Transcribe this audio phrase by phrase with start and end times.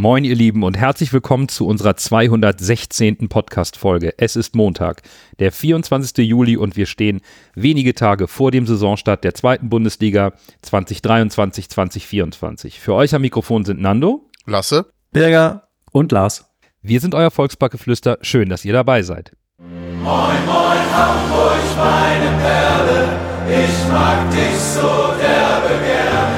[0.00, 3.28] Moin, ihr Lieben, und herzlich willkommen zu unserer 216.
[3.28, 4.14] Podcast-Folge.
[4.16, 5.02] Es ist Montag,
[5.40, 6.18] der 24.
[6.18, 7.20] Juli, und wir stehen
[7.56, 10.34] wenige Tage vor dem Saisonstart der zweiten Bundesliga
[10.64, 12.78] 2023-2024.
[12.78, 16.48] Für euch am Mikrofon sind Nando, Lasse, Berger und Lars.
[16.80, 18.18] Wir sind euer Volksbackeflüster.
[18.20, 19.32] Schön, dass ihr dabei seid.
[19.58, 23.18] Moin, moin, Hamburg, meine Perle,
[23.48, 26.37] ich mag dich so derbe gerne.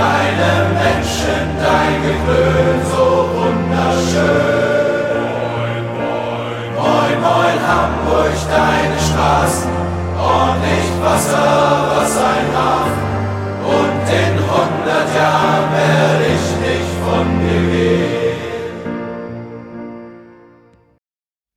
[0.00, 4.80] Deine Menschen, dein Geklön, so wunderschön.
[5.44, 9.70] Moin, moin, moin, moin, Hamburg, deine Straßen,
[10.18, 12.99] ordentlich Wasser, was ein Hafen.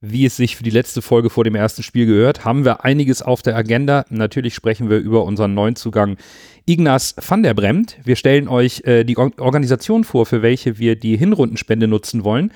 [0.06, 3.22] Wie es sich für die letzte Folge vor dem ersten Spiel gehört, haben wir einiges
[3.22, 4.04] auf der Agenda.
[4.10, 6.18] Natürlich sprechen wir über unseren neuen Zugang
[6.66, 7.96] Ignaz van der Bremt.
[8.04, 12.52] Wir stellen euch äh, die Organisation vor, für welche wir die Hinrundenspende nutzen wollen.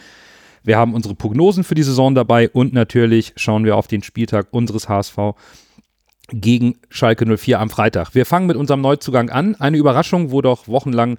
[0.62, 4.48] Wir haben unsere Prognosen für die Saison dabei und natürlich schauen wir auf den Spieltag
[4.50, 5.17] unseres HSV
[6.31, 8.15] gegen Schalke 04 am Freitag.
[8.15, 9.55] Wir fangen mit unserem Neuzugang an.
[9.55, 11.17] Eine Überraschung, wo doch wochenlang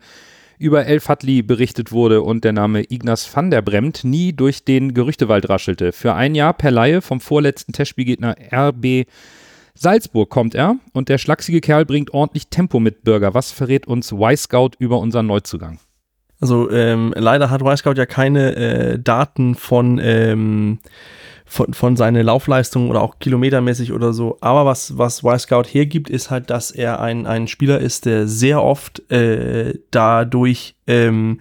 [0.60, 4.94] über El Fadli berichtet wurde und der Name Ignaz van der Bremt nie durch den
[4.94, 5.94] Gerüchtewald raschelte.
[5.94, 9.08] Für ein Jahr per Laie vom vorletzten Testspielgegner RB
[9.74, 13.34] Salzburg kommt er und der schlachsige Kerl bringt ordentlich Tempo mit Bürger.
[13.34, 15.80] Was verrät uns Y-Scout über unseren Neuzugang?
[16.42, 20.80] Also ähm, leider hat Y-Scout ja keine äh, Daten von ähm,
[21.50, 24.38] von, von seiner Laufleistung oder auch kilometermäßig oder so.
[24.39, 28.64] Aber was, was Y-Scout hergibt, ist halt, dass er ein, ein Spieler ist, der sehr
[28.64, 31.39] oft äh, dadurch ähm,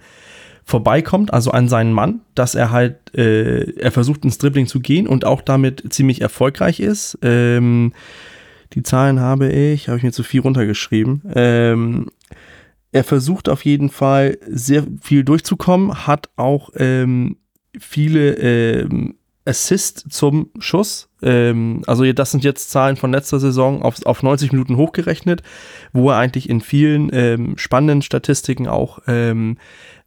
[0.65, 5.07] vorbeikommt, also an seinen Mann, dass er halt, äh, er versucht ins Dribbling zu gehen
[5.07, 7.19] und auch damit ziemlich erfolgreich ist.
[7.21, 7.93] Ähm,
[8.73, 11.21] die Zahlen habe ich, habe ich mir zu viel runtergeschrieben.
[11.35, 12.07] Ähm,
[12.91, 17.37] er versucht auf jeden Fall sehr viel durchzukommen, hat auch ähm,
[17.77, 19.18] viele ähm,
[19.49, 21.09] Assist zum Schuss.
[21.21, 25.41] Ähm, also das sind jetzt Zahlen von letzter Saison auf, auf 90 Minuten hochgerechnet,
[25.91, 29.57] wo er eigentlich in vielen ähm, spannenden Statistiken auch ähm,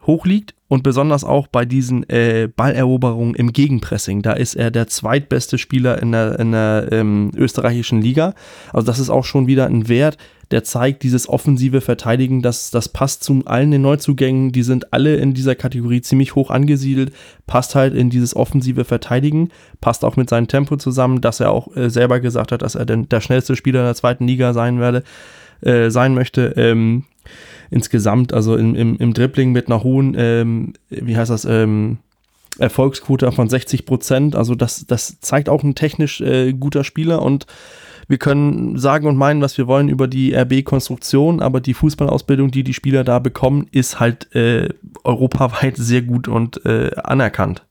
[0.07, 4.23] hoch liegt und besonders auch bei diesen äh, Balleroberungen im Gegenpressing.
[4.23, 8.35] Da ist er der zweitbeste Spieler in der, in der ähm, österreichischen Liga.
[8.73, 10.17] Also das ist auch schon wieder ein Wert,
[10.53, 15.17] der zeigt dieses offensive Verteidigen, das, das passt zu allen den Neuzugängen, die sind alle
[15.17, 17.13] in dieser Kategorie ziemlich hoch angesiedelt,
[17.47, 19.49] passt halt in dieses offensive Verteidigen,
[19.81, 22.85] passt auch mit seinem Tempo zusammen, dass er auch äh, selber gesagt hat, dass er
[22.85, 25.03] denn der schnellste Spieler in der zweiten Liga sein werde,
[25.63, 26.53] äh, sein möchte.
[26.57, 27.05] Ähm,
[27.71, 31.99] insgesamt, also im, im, im Dribbling mit einer hohen, ähm, wie heißt das, ähm,
[32.59, 34.37] Erfolgsquote von 60 Prozent.
[34.37, 37.47] Also das, das zeigt auch ein technisch äh, guter Spieler und
[38.13, 42.63] wir können sagen und meinen, was wir wollen über die RB-Konstruktion, aber die Fußballausbildung, die
[42.63, 44.69] die Spieler da bekommen, ist halt äh,
[45.03, 47.65] europaweit sehr gut und äh, anerkannt.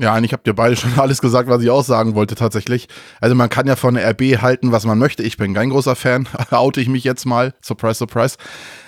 [0.00, 2.86] Ja, eigentlich habt ihr beide schon alles gesagt, was ich auch sagen wollte tatsächlich.
[3.20, 5.24] Also man kann ja von RB halten, was man möchte.
[5.24, 7.52] Ich bin kein großer Fan, oute ich mich jetzt mal.
[7.60, 8.36] Surprise, surprise.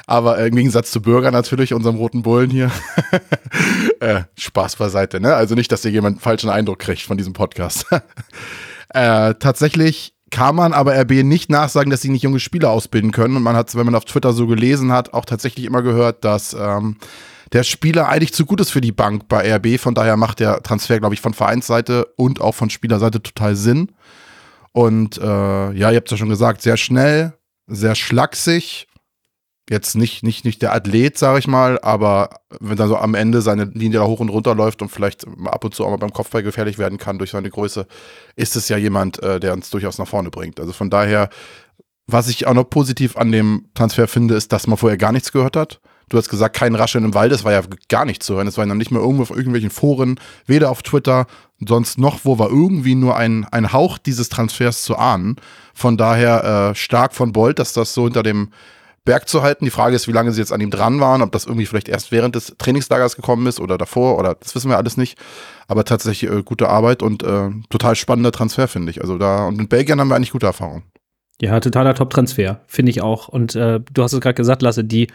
[0.07, 2.71] Aber im Gegensatz zu Bürger natürlich, unserem roten Bullen hier.
[3.99, 5.35] äh, Spaß beiseite, ne?
[5.35, 7.87] Also nicht, dass ihr jemand einen falschen Eindruck kriegt von diesem Podcast.
[8.91, 13.37] äh, tatsächlich kann man aber RB nicht nachsagen, dass sie nicht junge Spieler ausbilden können.
[13.37, 16.55] Und man hat, wenn man auf Twitter so gelesen hat, auch tatsächlich immer gehört, dass
[16.55, 16.97] ähm,
[17.53, 19.81] der Spieler eigentlich zu gut ist für die Bank bei RB.
[19.81, 23.93] Von daher macht der Transfer, glaube ich, von Vereinsseite und auch von Spielerseite total Sinn.
[24.73, 27.35] Und äh, ja, ihr habt es ja schon gesagt, sehr schnell,
[27.67, 28.87] sehr schlaksig.
[29.71, 33.43] Jetzt nicht, nicht, nicht der Athlet, sage ich mal, aber wenn er so am Ende
[33.43, 36.13] seine Linie da hoch und runter läuft und vielleicht ab und zu auch mal beim
[36.13, 37.87] Kopfball gefährlich werden kann durch seine Größe,
[38.35, 40.59] ist es ja jemand, äh, der uns durchaus nach vorne bringt.
[40.59, 41.29] Also von daher,
[42.07, 45.33] was ich auch noch positiv an dem Transfer finde, ist, dass man vorher gar nichts
[45.33, 45.81] gehört hat.
[46.09, 48.47] Du hast gesagt, kein Rascheln im Wald, das war ja gar nicht zu hören.
[48.47, 51.27] Es war dann nicht mehr irgendwo auf irgendwelchen Foren, weder auf Twitter,
[51.67, 55.37] sonst noch, wo war irgendwie nur ein, ein Hauch dieses Transfers zu ahnen.
[55.75, 58.49] Von daher äh, stark von Bolt, dass das so hinter dem
[59.09, 59.65] Berg zu halten.
[59.65, 61.89] Die Frage ist, wie lange sie jetzt an ihm dran waren, ob das irgendwie vielleicht
[61.89, 65.19] erst während des Trainingslagers gekommen ist oder davor oder das wissen wir alles nicht.
[65.67, 69.01] Aber tatsächlich äh, gute Arbeit und äh, total spannender Transfer, finde ich.
[69.01, 70.83] Also da, und mit Belgien haben wir eigentlich gute Erfahrungen.
[71.41, 73.29] Ja, totaler Top-Transfer, finde ich auch.
[73.29, 75.07] Und äh, du hast es gerade gesagt, Lasse, die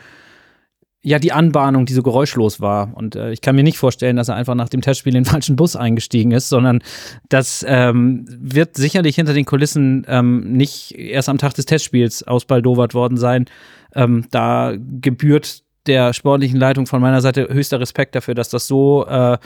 [1.05, 2.95] ja, die Anbahnung, die so geräuschlos war.
[2.95, 5.29] Und äh, ich kann mir nicht vorstellen, dass er einfach nach dem Testspiel in den
[5.29, 6.81] falschen Bus eingestiegen ist, sondern
[7.27, 12.93] das ähm, wird sicherlich hinter den Kulissen ähm, nicht erst am Tag des Testspiels ausbaldowert
[12.93, 13.45] worden sein.
[13.93, 19.05] Ähm, da gebührt der sportlichen Leitung von meiner Seite höchster Respekt dafür, dass das so
[19.05, 19.37] äh,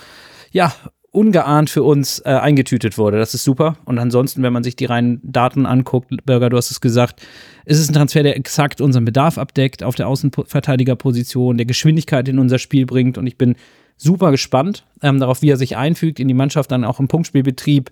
[0.51, 0.71] ja
[1.11, 3.17] ungeahnt für uns äh, eingetütet wurde.
[3.17, 3.77] Das ist super.
[3.85, 7.21] Und ansonsten, wenn man sich die reinen Daten anguckt, Bürger, du hast es gesagt,
[7.65, 12.39] ist es ein Transfer, der exakt unseren Bedarf abdeckt auf der Außenverteidigerposition, der Geschwindigkeit in
[12.39, 13.17] unser Spiel bringt.
[13.17, 13.55] Und ich bin
[13.95, 17.89] super gespannt ähm, darauf, wie er sich einfügt in die Mannschaft, dann auch im Punktspielbetrieb,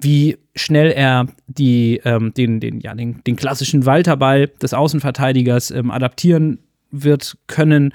[0.00, 5.90] wie schnell er die, ähm, den, den, ja, den, den klassischen Walterball des Außenverteidigers ähm,
[5.90, 6.58] adaptieren
[6.90, 7.92] wird können.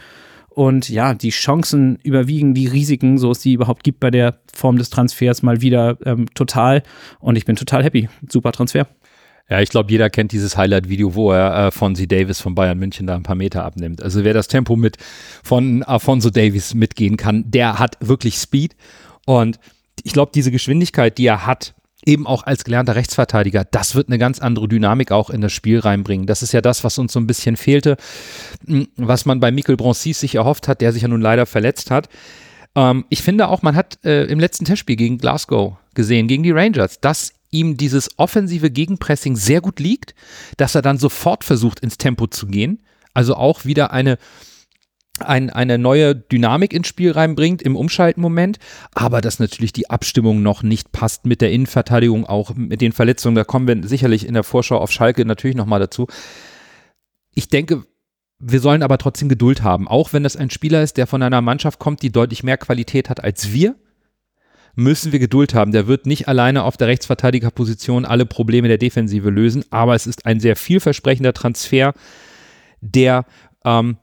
[0.59, 4.77] Und ja, die Chancen überwiegen die Risiken, so es die überhaupt gibt bei der Form
[4.77, 6.83] des Transfers, mal wieder ähm, total.
[7.21, 8.09] Und ich bin total happy.
[8.27, 8.85] Super Transfer.
[9.49, 13.07] Ja, ich glaube, jeder kennt dieses Highlight-Video, wo er äh, Fonzie Davis von Bayern München
[13.07, 14.03] da ein paar Meter abnimmt.
[14.03, 14.97] Also wer das Tempo mit
[15.45, 18.75] von Alfonso Davis mitgehen kann, der hat wirklich Speed.
[19.25, 19.61] Und
[20.03, 21.73] ich glaube, diese Geschwindigkeit, die er hat,
[22.05, 25.79] eben auch als gelernter Rechtsverteidiger, das wird eine ganz andere Dynamik auch in das Spiel
[25.79, 26.27] reinbringen.
[26.27, 27.97] Das ist ja das, was uns so ein bisschen fehlte,
[28.65, 31.91] hm, was man bei Mikel Broncis sich erhofft hat, der sich ja nun leider verletzt
[31.91, 32.09] hat.
[32.75, 36.51] Ähm, ich finde auch, man hat äh, im letzten Testspiel gegen Glasgow gesehen, gegen die
[36.51, 40.13] Rangers, dass ihm dieses offensive Gegenpressing sehr gut liegt,
[40.57, 42.81] dass er dann sofort versucht, ins Tempo zu gehen.
[43.13, 44.17] Also auch wieder eine,
[45.21, 48.59] ein, eine neue Dynamik ins Spiel reinbringt im Umschaltmoment,
[48.93, 53.35] aber dass natürlich die Abstimmung noch nicht passt mit der Innenverteidigung, auch mit den Verletzungen.
[53.35, 56.07] Da kommen wir sicherlich in der Vorschau auf Schalke natürlich nochmal dazu.
[57.35, 57.83] Ich denke,
[58.39, 61.41] wir sollen aber trotzdem Geduld haben, auch wenn das ein Spieler ist, der von einer
[61.41, 63.75] Mannschaft kommt, die deutlich mehr Qualität hat als wir
[64.75, 65.71] müssen wir Geduld haben.
[65.71, 70.25] Der wird nicht alleine auf der Rechtsverteidigerposition alle Probleme der Defensive lösen, aber es ist
[70.25, 71.93] ein sehr vielversprechender Transfer,
[72.81, 73.25] der
[73.65, 73.97] ähm,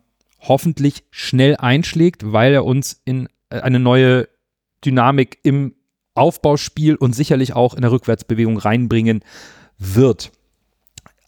[0.49, 4.29] hoffentlich schnell einschlägt, weil er uns in äh, eine neue
[4.85, 5.75] Dynamik im
[6.15, 9.23] Aufbauspiel und sicherlich auch in der Rückwärtsbewegung reinbringen
[9.79, 10.33] wird.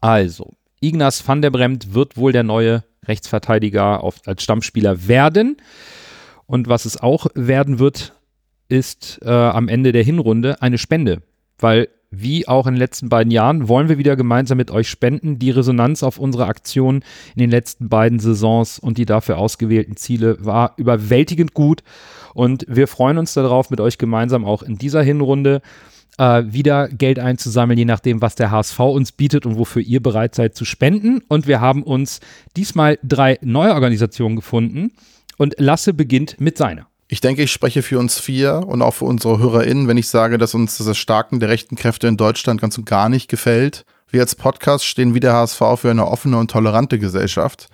[0.01, 5.57] Also, Ignaz van der Bremt wird wohl der neue Rechtsverteidiger auf, als Stammspieler werden.
[6.47, 8.15] Und was es auch werden wird,
[8.69, 11.23] ist äh, am Ende der Hinrunde eine Spende,
[11.59, 15.39] weil wie auch in den letzten beiden Jahren wollen wir wieder gemeinsam mit euch spenden.
[15.39, 17.03] Die Resonanz auf unsere Aktion
[17.35, 21.83] in den letzten beiden Saisons und die dafür ausgewählten Ziele war überwältigend gut
[22.35, 25.61] und wir freuen uns darauf, mit euch gemeinsam auch in dieser Hinrunde
[26.19, 30.35] äh, wieder Geld einzusammeln, je nachdem, was der HSV uns bietet und wofür ihr bereit
[30.35, 31.21] seid zu spenden.
[31.29, 32.21] Und wir haben uns
[32.57, 34.93] diesmal drei neue Organisationen gefunden
[35.37, 36.87] und Lasse beginnt mit seiner.
[37.11, 40.37] Ich denke, ich spreche für uns vier und auch für unsere HörerInnen, wenn ich sage,
[40.37, 43.87] dass uns das Erstarken der rechten Kräfte in Deutschland ganz und gar nicht gefällt.
[44.11, 47.69] Wir als Podcast stehen wie der HSV für eine offene und tolerante Gesellschaft.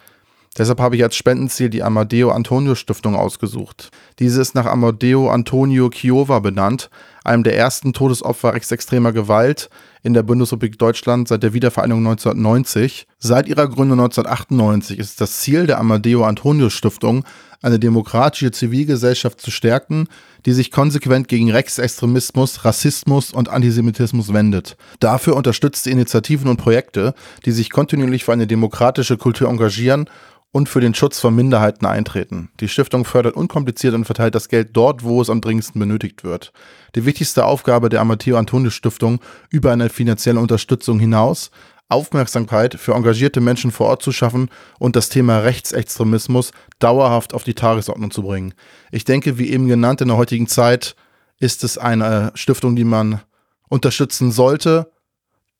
[0.56, 3.90] Deshalb habe ich als Spendenziel die Amadeo Antonio Stiftung ausgesucht.
[4.20, 6.88] Diese ist nach Amadeo Antonio Chiova benannt,
[7.24, 9.68] einem der ersten Todesopfer rechtsextremer Gewalt
[10.04, 13.06] in der Bundesrepublik Deutschland seit der Wiedervereinigung 1990.
[13.18, 17.24] Seit ihrer Gründung 1998 ist das Ziel der Amadeo Antonio Stiftung,
[17.62, 20.06] eine demokratische Zivilgesellschaft zu stärken,
[20.44, 24.76] die sich konsequent gegen Rechtsextremismus, Rassismus und Antisemitismus wendet.
[25.00, 27.14] Dafür unterstützt sie Initiativen und Projekte,
[27.46, 30.10] die sich kontinuierlich für eine demokratische Kultur engagieren
[30.54, 32.48] und für den Schutz von Minderheiten eintreten.
[32.60, 36.52] Die Stiftung fördert unkompliziert und verteilt das Geld dort, wo es am dringendsten benötigt wird.
[36.94, 39.20] Die wichtigste Aufgabe der Amateo Antonio Stiftung
[39.50, 41.50] über eine finanzielle Unterstützung hinaus
[41.88, 44.48] Aufmerksamkeit für engagierte Menschen vor Ort zu schaffen
[44.78, 48.54] und das Thema Rechtsextremismus dauerhaft auf die Tagesordnung zu bringen.
[48.92, 50.94] Ich denke, wie eben genannt, in der heutigen Zeit
[51.40, 53.20] ist es eine Stiftung, die man
[53.68, 54.92] unterstützen sollte.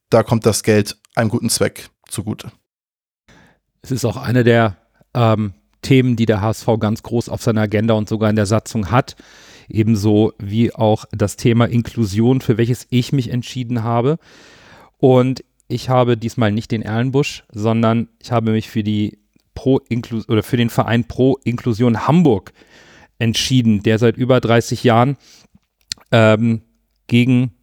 [0.09, 2.53] Da kommt das Geld einem guten Zweck zugute.
[3.83, 4.84] Es ist auch eine der
[5.15, 8.91] ähm, Themen, die der HSV ganz groß auf seiner Agenda und sogar in der Satzung
[8.91, 9.17] hat.
[9.69, 14.19] Ebenso wie auch das Thema Inklusion, für welches ich mich entschieden habe.
[14.99, 19.19] Und ich habe diesmal nicht den Erlenbusch, sondern ich habe mich für die
[19.55, 19.81] Pro
[20.29, 22.53] oder für den Verein Pro Inklusion Hamburg
[23.19, 25.17] entschieden, der seit über 30 Jahren
[26.11, 26.63] ähm,
[27.07, 27.54] gegen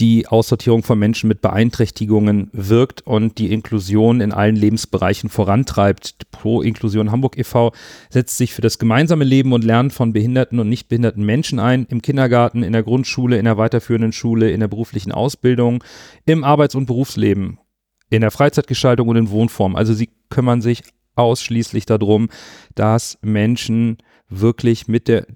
[0.00, 6.30] die Aussortierung von Menschen mit Beeinträchtigungen wirkt und die Inklusion in allen Lebensbereichen vorantreibt.
[6.32, 7.72] Pro Inklusion Hamburg e.V.
[8.10, 11.86] setzt sich für das gemeinsame Leben und Lernen von behinderten und nicht behinderten Menschen ein,
[11.88, 15.84] im Kindergarten, in der Grundschule, in der weiterführenden Schule, in der beruflichen Ausbildung,
[16.26, 17.58] im Arbeits- und Berufsleben,
[18.10, 19.76] in der Freizeitgestaltung und in Wohnform.
[19.76, 20.82] Also sie kümmern sich
[21.14, 22.28] ausschließlich darum,
[22.74, 23.98] dass Menschen
[24.28, 25.26] wirklich mit der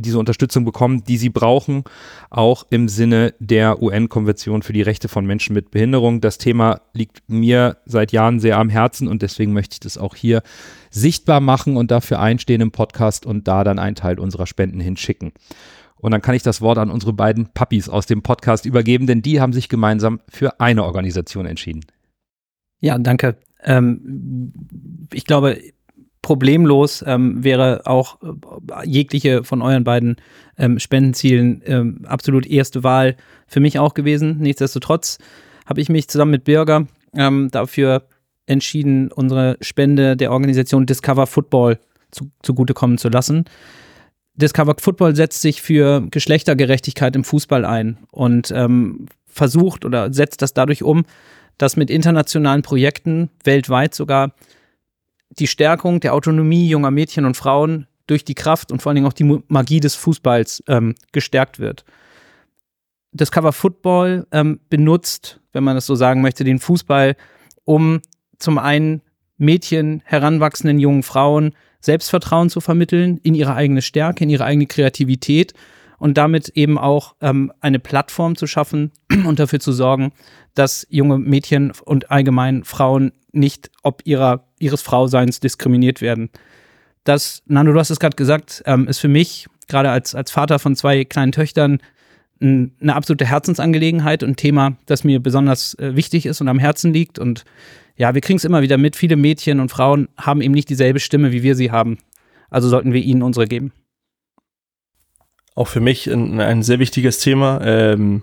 [0.00, 1.84] diese Unterstützung bekommen, die sie brauchen,
[2.30, 6.20] auch im Sinne der UN-Konvention für die Rechte von Menschen mit Behinderung.
[6.20, 10.14] Das Thema liegt mir seit Jahren sehr am Herzen und deswegen möchte ich das auch
[10.14, 10.42] hier
[10.90, 15.32] sichtbar machen und dafür einstehen im Podcast und da dann einen Teil unserer Spenden hinschicken.
[15.96, 19.22] Und dann kann ich das Wort an unsere beiden Puppies aus dem Podcast übergeben, denn
[19.22, 21.84] die haben sich gemeinsam für eine Organisation entschieden.
[22.80, 23.36] Ja, danke.
[23.62, 24.52] Ähm,
[25.12, 25.58] ich glaube,
[26.30, 30.14] problemlos ähm, wäre auch äh, jegliche von euren beiden
[30.56, 33.16] ähm, Spendenzielen ähm, absolut erste Wahl
[33.48, 34.38] für mich auch gewesen.
[34.38, 35.18] Nichtsdestotrotz
[35.66, 38.06] habe ich mich zusammen mit Bürger ähm, dafür
[38.46, 41.80] entschieden, unsere Spende der Organisation Discover Football
[42.12, 43.46] zu, zugutekommen zu lassen.
[44.36, 50.54] Discover Football setzt sich für Geschlechtergerechtigkeit im Fußball ein und ähm, versucht oder setzt das
[50.54, 51.02] dadurch um,
[51.58, 54.32] dass mit internationalen Projekten weltweit sogar
[55.30, 59.06] die Stärkung der Autonomie junger Mädchen und Frauen durch die Kraft und vor allen Dingen
[59.06, 61.84] auch die Magie des Fußballs ähm, gestärkt wird.
[63.12, 67.16] Discover Football ähm, benutzt, wenn man das so sagen möchte, den Fußball,
[67.64, 68.00] um
[68.38, 69.02] zum einen
[69.36, 75.54] Mädchen, heranwachsenden jungen Frauen Selbstvertrauen zu vermitteln in ihre eigene Stärke, in ihre eigene Kreativität
[75.98, 78.92] und damit eben auch ähm, eine Plattform zu schaffen
[79.26, 80.12] und dafür zu sorgen,
[80.54, 86.30] dass junge Mädchen und allgemein Frauen nicht ob ihrer, ihres Frauseins diskriminiert werden.
[87.04, 90.58] Das, Nando, du hast es gerade gesagt, ähm, ist für mich, gerade als, als Vater
[90.58, 91.80] von zwei kleinen Töchtern,
[92.40, 96.92] eine absolute Herzensangelegenheit und ein Thema, das mir besonders äh, wichtig ist und am Herzen
[96.92, 97.18] liegt.
[97.18, 97.44] Und
[97.96, 98.96] ja, wir kriegen es immer wieder mit.
[98.96, 101.98] Viele Mädchen und Frauen haben eben nicht dieselbe Stimme, wie wir sie haben.
[102.48, 103.72] Also sollten wir ihnen unsere geben.
[105.54, 107.60] Auch für mich ein, ein sehr wichtiges Thema.
[107.62, 108.22] Ähm,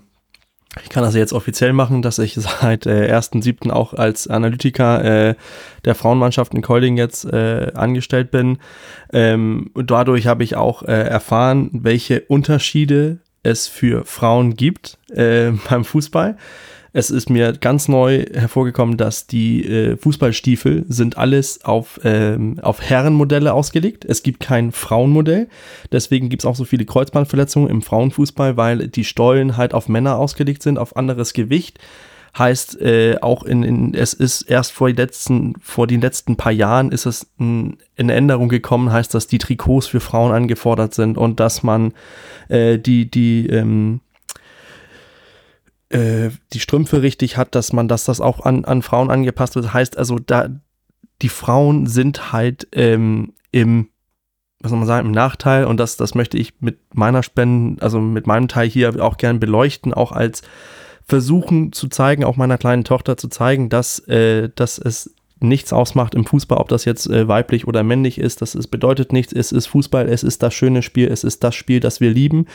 [0.83, 3.71] ich kann das jetzt offiziell machen, dass ich seit äh, 1.7.
[3.71, 5.35] auch als Analytiker äh,
[5.85, 8.59] der Frauenmannschaft in Keuling jetzt äh, angestellt bin.
[9.13, 15.51] Ähm, und dadurch habe ich auch äh, erfahren, welche Unterschiede es für Frauen gibt äh,
[15.69, 16.37] beim Fußball.
[16.97, 22.81] Es ist mir ganz neu hervorgekommen, dass die äh, Fußballstiefel sind alles auf, ähm, auf
[22.81, 24.03] Herrenmodelle ausgelegt.
[24.03, 25.47] Es gibt kein Frauenmodell.
[25.91, 30.17] Deswegen gibt es auch so viele Kreuzbandverletzungen im Frauenfußball, weil die Stollen halt auf Männer
[30.17, 31.77] ausgelegt sind, auf anderes Gewicht
[32.37, 36.91] heißt äh, auch in, in, es ist erst vor, letzten, vor den letzten paar Jahren
[36.91, 41.39] ist es in, in Änderung gekommen, heißt, dass die Trikots für Frauen angefordert sind und
[41.39, 41.93] dass man
[42.49, 44.01] äh, die, die, ähm,
[45.89, 49.73] äh, die Strümpfe richtig hat, dass man, dass das auch an, an Frauen angepasst wird.
[49.73, 50.49] Heißt also, da
[51.21, 53.89] die Frauen sind halt ähm, im
[54.59, 57.99] was soll man sagen, im Nachteil und das, das möchte ich mit meiner Spenden, also
[57.99, 60.41] mit meinem Teil hier auch gern beleuchten, auch als
[61.07, 66.15] versuchen zu zeigen, auch meiner kleinen Tochter zu zeigen, dass, äh, dass es nichts ausmacht
[66.15, 68.41] im Fußball, ob das jetzt äh, weiblich oder männlich ist.
[68.41, 69.31] Das ist, bedeutet nichts.
[69.31, 72.47] Es ist Fußball, es ist das schöne Spiel, es ist das Spiel, das wir lieben.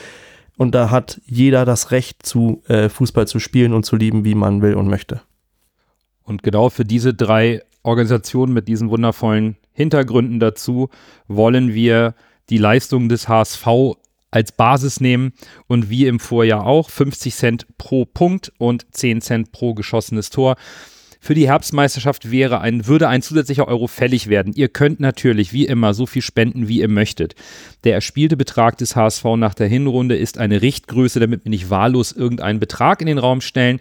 [0.57, 4.35] Und da hat jeder das Recht zu, äh, Fußball zu spielen und zu lieben, wie
[4.35, 5.21] man will und möchte.
[6.23, 10.89] Und genau für diese drei Organisationen mit diesen wundervollen Hintergründen dazu
[11.27, 12.15] wollen wir
[12.49, 13.67] die Leistungen des HSV
[14.31, 15.33] als Basis nehmen
[15.67, 20.55] und wie im Vorjahr auch 50 Cent pro Punkt und 10 Cent pro geschossenes Tor.
[21.23, 24.51] Für die Herbstmeisterschaft wäre ein, würde ein zusätzlicher Euro fällig werden.
[24.57, 27.33] Ihr könnt natürlich wie immer so viel spenden, wie ihr möchtet.
[27.85, 32.11] Der erspielte Betrag des HSV nach der Hinrunde ist eine Richtgröße, damit wir nicht wahllos
[32.11, 33.79] irgendeinen Betrag in den Raum stellen.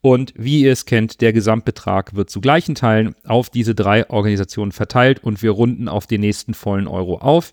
[0.00, 4.72] Und wie ihr es kennt, der Gesamtbetrag wird zu gleichen Teilen auf diese drei Organisationen
[4.72, 7.52] verteilt und wir runden auf den nächsten vollen Euro auf.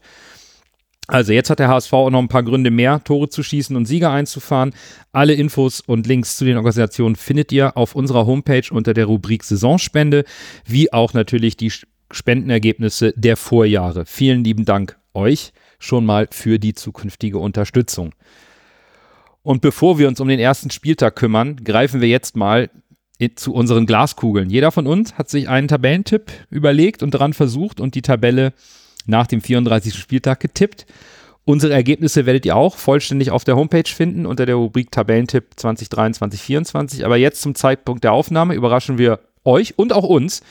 [1.07, 3.85] Also jetzt hat der HSV auch noch ein paar Gründe mehr, Tore zu schießen und
[3.85, 4.73] Sieger einzufahren.
[5.13, 9.45] Alle Infos und Links zu den Organisationen findet ihr auf unserer Homepage unter der Rubrik
[9.45, 10.25] Saisonspende,
[10.65, 11.71] wie auch natürlich die
[12.11, 14.05] Spendenergebnisse der Vorjahre.
[14.05, 18.13] Vielen lieben Dank euch schon mal für die zukünftige Unterstützung.
[19.43, 22.69] Und bevor wir uns um den ersten Spieltag kümmern, greifen wir jetzt mal
[23.35, 24.49] zu unseren Glaskugeln.
[24.49, 28.53] Jeder von uns hat sich einen Tabellentipp überlegt und daran versucht und die Tabelle
[29.07, 29.95] nach dem 34.
[29.95, 30.85] Spieltag getippt.
[31.45, 37.05] Unsere Ergebnisse werdet ihr auch vollständig auf der Homepage finden unter der Rubrik Tabellentipp 2023-24.
[37.05, 40.41] Aber jetzt zum Zeitpunkt der Aufnahme überraschen wir euch und auch uns,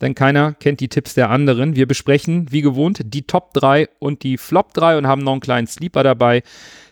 [0.00, 1.76] denn keiner kennt die Tipps der anderen.
[1.76, 5.40] Wir besprechen wie gewohnt die Top 3 und die Flop 3 und haben noch einen
[5.40, 6.42] kleinen Sleeper dabei.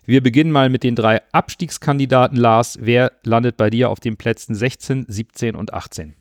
[0.04, 2.38] Wir beginnen mal mit den drei Abstiegskandidaten.
[2.38, 6.14] Lars, wer landet bei dir auf den Plätzen 16, 17 und 18?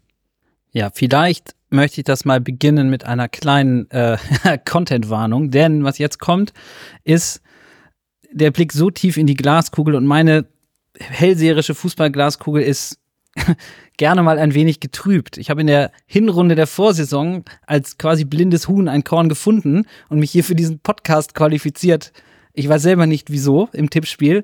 [0.72, 4.17] Ja, vielleicht möchte ich das mal beginnen mit einer kleinen äh,
[4.65, 6.53] Content-Warnung, denn was jetzt kommt,
[7.03, 7.41] ist
[8.31, 10.45] der Blick so tief in die Glaskugel und meine
[10.99, 12.99] hellseherische Fußballglaskugel ist
[13.97, 15.38] gerne mal ein wenig getrübt.
[15.38, 20.19] Ich habe in der Hinrunde der Vorsaison als quasi blindes Huhn ein Korn gefunden und
[20.19, 22.11] mich hier für diesen Podcast qualifiziert.
[22.53, 24.43] Ich weiß selber nicht wieso im Tippspiel.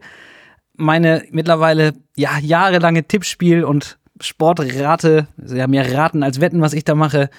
[0.77, 6.95] Meine mittlerweile ja jahrelange Tippspiel und Sportrate, ja mehr Raten als Wetten, was ich da
[6.95, 7.29] mache.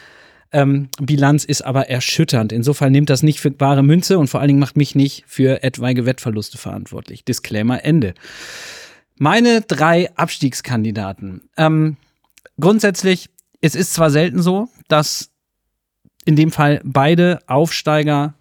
[0.52, 2.52] Ähm, Bilanz ist aber erschütternd.
[2.52, 5.62] Insofern nimmt das nicht für bare Münze und vor allen Dingen macht mich nicht für
[5.62, 7.24] etwaige Wettverluste verantwortlich.
[7.24, 8.14] Disclaimer Ende.
[9.18, 11.48] Meine drei Abstiegskandidaten.
[11.56, 11.96] Ähm,
[12.60, 13.30] grundsätzlich,
[13.60, 15.30] es ist zwar selten so, dass
[16.24, 18.34] in dem Fall beide Aufsteiger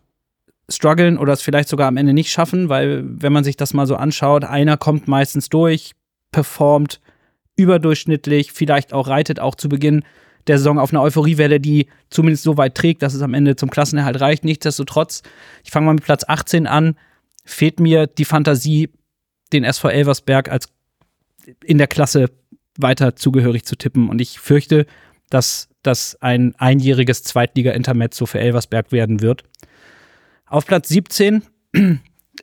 [0.70, 3.88] strugglen oder es vielleicht sogar am Ende nicht schaffen, weil wenn man sich das mal
[3.88, 5.92] so anschaut, einer kommt meistens durch,
[6.32, 7.00] performt
[7.56, 10.04] überdurchschnittlich, vielleicht auch reitet auch zu Beginn
[10.48, 13.70] der Saison auf einer Euphoriewelle, die zumindest so weit trägt, dass es am Ende zum
[13.70, 14.44] Klassenerhalt reicht.
[14.44, 15.24] Nichtsdestotrotz,
[15.64, 16.98] ich fange mal mit Platz 18 an.
[17.44, 18.90] fehlt mir die Fantasie,
[19.54, 20.70] den SV Elversberg als
[21.64, 22.30] in der Klasse
[22.78, 24.10] weiter zugehörig zu tippen.
[24.10, 24.86] Und ich fürchte,
[25.30, 29.44] dass das ein einjähriges Zweitliga-Intermezzo für Elversberg werden wird.
[30.46, 31.44] Auf Platz 17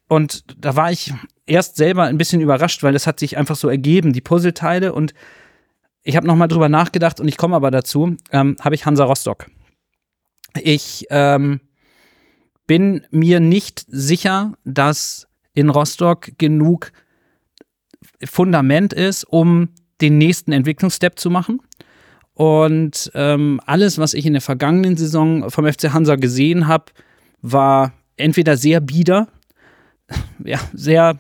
[0.09, 1.13] und da war ich
[1.47, 5.15] erst selber ein bisschen überrascht, weil es hat sich einfach so ergeben, die Puzzleteile und
[6.03, 9.47] ich habe nochmal drüber nachgedacht und ich komme aber dazu, ähm, habe ich Hansa Rostock.
[10.61, 11.61] Ich ähm,
[12.67, 16.93] bin mir nicht sicher, dass in Rostock genug
[18.25, 19.69] Fundament ist, um
[20.01, 21.61] den nächsten Entwicklungsstep zu machen.
[22.35, 26.87] Und ähm, alles, was ich in der vergangenen Saison vom FC Hansa gesehen habe,
[27.43, 29.29] war entweder sehr bieder,
[30.45, 31.19] ja, sehr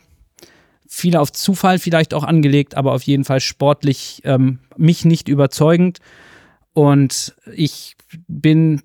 [0.89, 6.01] viel auf Zufall vielleicht auch angelegt, aber auf jeden Fall sportlich ähm, mich nicht überzeugend.
[6.75, 7.97] Und ich
[8.29, 8.83] bin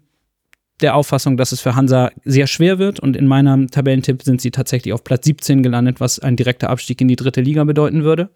[0.81, 2.99] der Auffassung, dass es für Hansa sehr schwer wird.
[2.99, 7.01] Und in meinem Tabellentipp sind sie tatsächlich auf Platz 17 gelandet, was ein direkter Abstieg
[7.01, 8.29] in die dritte Liga bedeuten würde.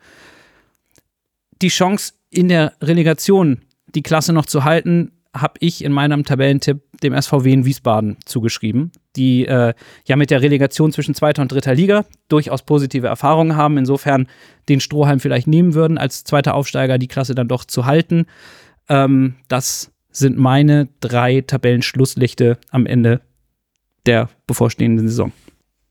[1.61, 3.61] Die Chance in der Relegation,
[3.93, 8.91] die Klasse noch zu halten, habe ich in meinem Tabellentipp dem SVW in Wiesbaden zugeschrieben,
[9.15, 9.73] die äh,
[10.05, 14.27] ja mit der Relegation zwischen zweiter und dritter Liga durchaus positive Erfahrungen haben, insofern
[14.67, 18.25] den Strohhalm vielleicht nehmen würden, als zweiter Aufsteiger die Klasse dann doch zu halten.
[18.89, 23.21] Ähm, das sind meine drei Tabellenschlusslichte am Ende
[24.05, 25.31] der bevorstehenden Saison.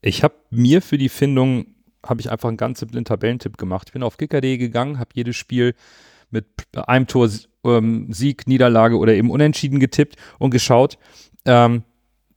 [0.03, 1.67] Ich habe mir für die Findung,
[2.05, 3.89] habe ich einfach einen ganz simplen Tabellentipp gemacht.
[3.89, 5.75] Ich bin auf kicker.de gegangen, habe jedes Spiel
[6.31, 7.29] mit einem Tor
[7.65, 10.99] ähm, Sieg, Niederlage oder eben Unentschieden getippt und geschaut,
[11.45, 11.83] ähm,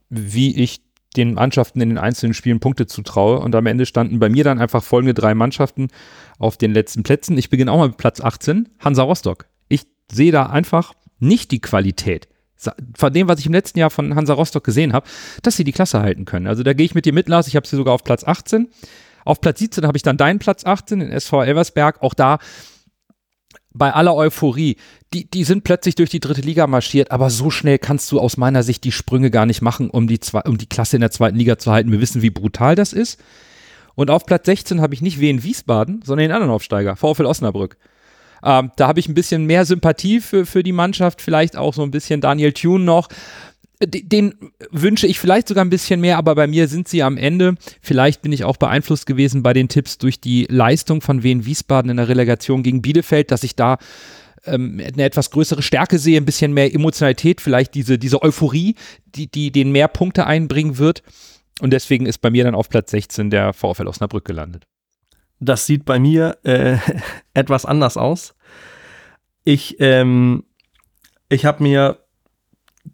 [0.10, 0.82] wie ich
[1.16, 3.40] den Mannschaften in den einzelnen Spielen Punkte zutraue.
[3.40, 5.90] Und am Ende standen bei mir dann einfach folgende drei Mannschaften
[6.40, 7.38] auf den letzten Plätzen.
[7.38, 9.46] Ich beginne auch mal mit Platz 18, Hansa Rostock.
[9.70, 12.28] Ich sehe da einfach nicht die Qualität
[12.96, 15.08] von dem, was ich im letzten Jahr von Hansa Rostock gesehen habe,
[15.42, 16.48] dass sie die Klasse halten können.
[16.48, 17.48] Also da gehe ich mit dir mit, Lars.
[17.48, 18.70] Ich habe sie sogar auf Platz 18.
[19.26, 22.02] Auf Platz 17 habe ich dann deinen Platz 18 in SV Elversberg.
[22.02, 22.40] Auch da
[23.74, 24.78] bei aller Euphorie,
[25.14, 28.38] die, die sind plötzlich durch die dritte Liga marschiert, aber so schnell kannst du aus
[28.38, 31.12] meiner Sicht die Sprünge gar nicht machen, um die, zwei, um die Klasse in der
[31.12, 31.92] zweiten Liga zu halten.
[31.92, 33.20] Wir wissen, wie brutal das ist.
[33.96, 37.78] Und auf Platz 16 habe ich nicht Wien Wiesbaden, sondern den anderen Aufsteiger, VfL Osnabrück.
[38.44, 41.84] Ähm, da habe ich ein bisschen mehr Sympathie für, für die Mannschaft, vielleicht auch so
[41.84, 43.08] ein bisschen Daniel Thune noch
[43.88, 47.56] den wünsche ich vielleicht sogar ein bisschen mehr, aber bei mir sind sie am Ende.
[47.82, 51.92] Vielleicht bin ich auch beeinflusst gewesen bei den Tipps durch die Leistung von Wien Wiesbaden
[51.92, 53.78] in der Relegation gegen Bielefeld, dass ich da
[54.46, 59.30] ähm, eine etwas größere Stärke sehe, ein bisschen mehr Emotionalität, vielleicht diese, diese Euphorie, die,
[59.30, 61.04] die den mehr Punkte einbringen wird.
[61.62, 64.66] Und deswegen ist bei mir dann auf Platz 16 der VfL Osnabrück gelandet.
[65.40, 66.78] Das sieht bei mir äh,
[67.34, 68.36] etwas anders aus.
[69.44, 70.44] Ich, ähm,
[71.30, 72.03] ich habe mir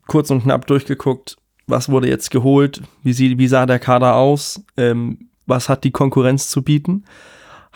[0.10, 4.62] kurz und knapp durchgeguckt, was wurde jetzt geholt, wie, sie, wie sah der Kader aus,
[4.76, 7.06] ähm, was hat die Konkurrenz zu bieten.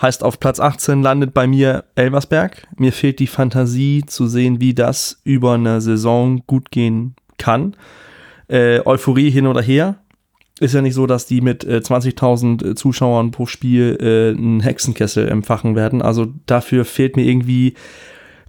[0.01, 2.67] Heißt, auf Platz 18 landet bei mir Elversberg.
[2.77, 7.75] Mir fehlt die Fantasie zu sehen, wie das über eine Saison gut gehen kann.
[8.47, 9.99] Äh, Euphorie hin oder her.
[10.59, 14.61] Ist ja nicht so, dass die mit äh, 20.000 äh, Zuschauern pro Spiel äh, einen
[14.61, 16.01] Hexenkessel empfachen werden.
[16.01, 17.75] Also dafür fehlt mir irgendwie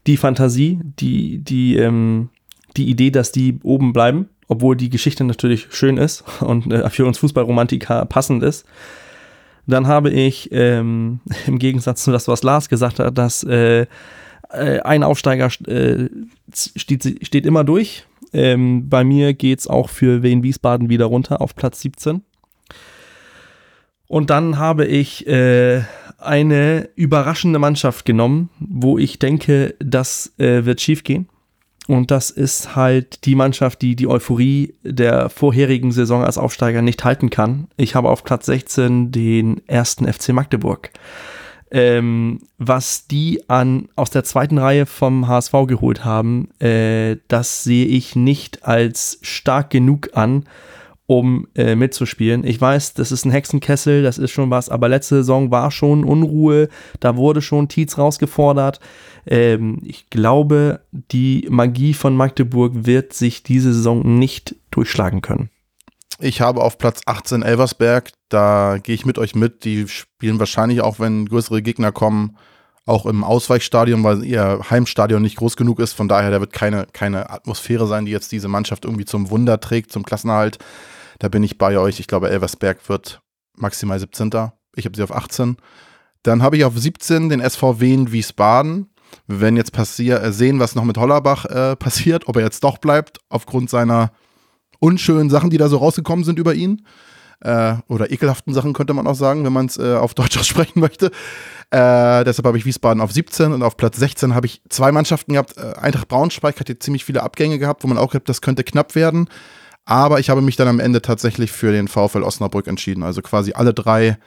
[0.07, 2.31] die Fantasie, die, die, ähm,
[2.77, 7.07] die Idee, dass die oben bleiben, obwohl die Geschichte natürlich schön ist und äh, für
[7.07, 8.67] uns Fußballromantiker passend ist.
[9.67, 13.87] Dann habe ich ähm, im Gegensatz zu das, was Lars gesagt hat, dass äh,
[14.51, 16.09] äh ein Aufsteiger äh,
[16.53, 18.05] steht, steht, immer durch.
[18.33, 22.23] Ähm, bei mir geht es auch für Wien Wiesbaden wieder runter auf Platz 17.
[24.07, 25.83] Und dann habe ich äh,
[26.19, 31.29] eine überraschende Mannschaft genommen, wo ich denke, das äh, wird schief gehen.
[31.87, 37.05] Und das ist halt die Mannschaft, die die Euphorie der vorherigen Saison als Aufsteiger nicht
[37.05, 37.69] halten kann.
[37.77, 40.91] Ich habe auf Platz 16 den ersten FC Magdeburg.
[41.71, 47.87] Ähm, was die an, aus der zweiten Reihe vom HSV geholt haben, äh, das sehe
[47.87, 50.45] ich nicht als stark genug an,
[51.07, 52.45] um äh, mitzuspielen.
[52.45, 56.05] Ich weiß, das ist ein Hexenkessel, das ist schon was, aber letzte Saison war schon
[56.05, 56.69] Unruhe,
[57.01, 58.81] da wurde schon Tietz rausgefordert.
[59.27, 65.51] Ähm, ich glaube, die Magie von Magdeburg wird sich diese Saison nicht durchschlagen können.
[66.21, 69.65] Ich habe auf Platz 18 Elversberg, da gehe ich mit euch mit.
[69.65, 72.37] Die spielen wahrscheinlich auch, wenn größere Gegner kommen,
[72.87, 75.93] auch im Ausweichstadion, weil ihr Heimstadion nicht groß genug ist.
[75.93, 79.59] Von daher, da wird keine, keine Atmosphäre sein, die jetzt diese Mannschaft irgendwie zum Wunder
[79.61, 80.59] trägt, zum Klassenerhalt.
[81.19, 82.01] Da bin ich bei euch.
[82.01, 83.21] Ich glaube, Elversberg wird
[83.57, 84.31] maximal 17.
[84.77, 85.57] Ich habe sie auf 18.
[86.23, 88.91] Dann habe ich auf 17 den SVW in Wiesbaden.
[89.27, 92.79] Wir werden jetzt äh, sehen, was noch mit Hollerbach äh, passiert, ob er jetzt doch
[92.79, 94.13] bleibt, aufgrund seiner
[94.81, 96.87] unschönen Sachen, die da so rausgekommen sind über ihn.
[97.41, 100.81] Äh, oder ekelhaften Sachen könnte man auch sagen, wenn man es äh, auf Deutsch aussprechen
[100.81, 101.07] möchte.
[101.71, 105.33] Äh, deshalb habe ich Wiesbaden auf 17 und auf Platz 16 habe ich zwei Mannschaften
[105.33, 105.59] gehabt.
[105.59, 108.95] Eintracht Braunschweig hat hier ziemlich viele Abgänge gehabt, wo man auch glaubt, das könnte knapp
[108.95, 109.29] werden.
[109.85, 113.03] Aber ich habe mich dann am Ende tatsächlich für den VfL Osnabrück entschieden.
[113.03, 114.19] Also quasi alle drei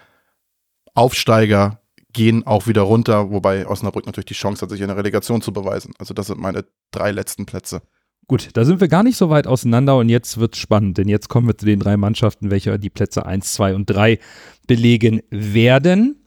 [0.93, 1.81] Aufsteiger
[2.13, 5.53] gehen auch wieder runter, wobei Osnabrück natürlich die Chance hat, sich in der Relegation zu
[5.53, 5.93] beweisen.
[5.99, 7.81] Also das sind meine drei letzten Plätze.
[8.27, 11.07] Gut, da sind wir gar nicht so weit auseinander und jetzt wird es spannend, denn
[11.07, 14.19] jetzt kommen wir zu den drei Mannschaften, welche die Plätze 1, 2 und 3
[14.67, 16.23] belegen werden.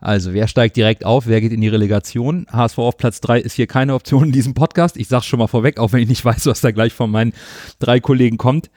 [0.00, 2.46] Also, wer steigt direkt auf, wer geht in die Relegation?
[2.50, 4.96] HSV auf Platz 3 ist hier keine Option in diesem Podcast.
[4.96, 7.34] Ich sag's schon mal vorweg, auch wenn ich nicht weiß, was da gleich von meinen
[7.78, 8.70] drei Kollegen kommt.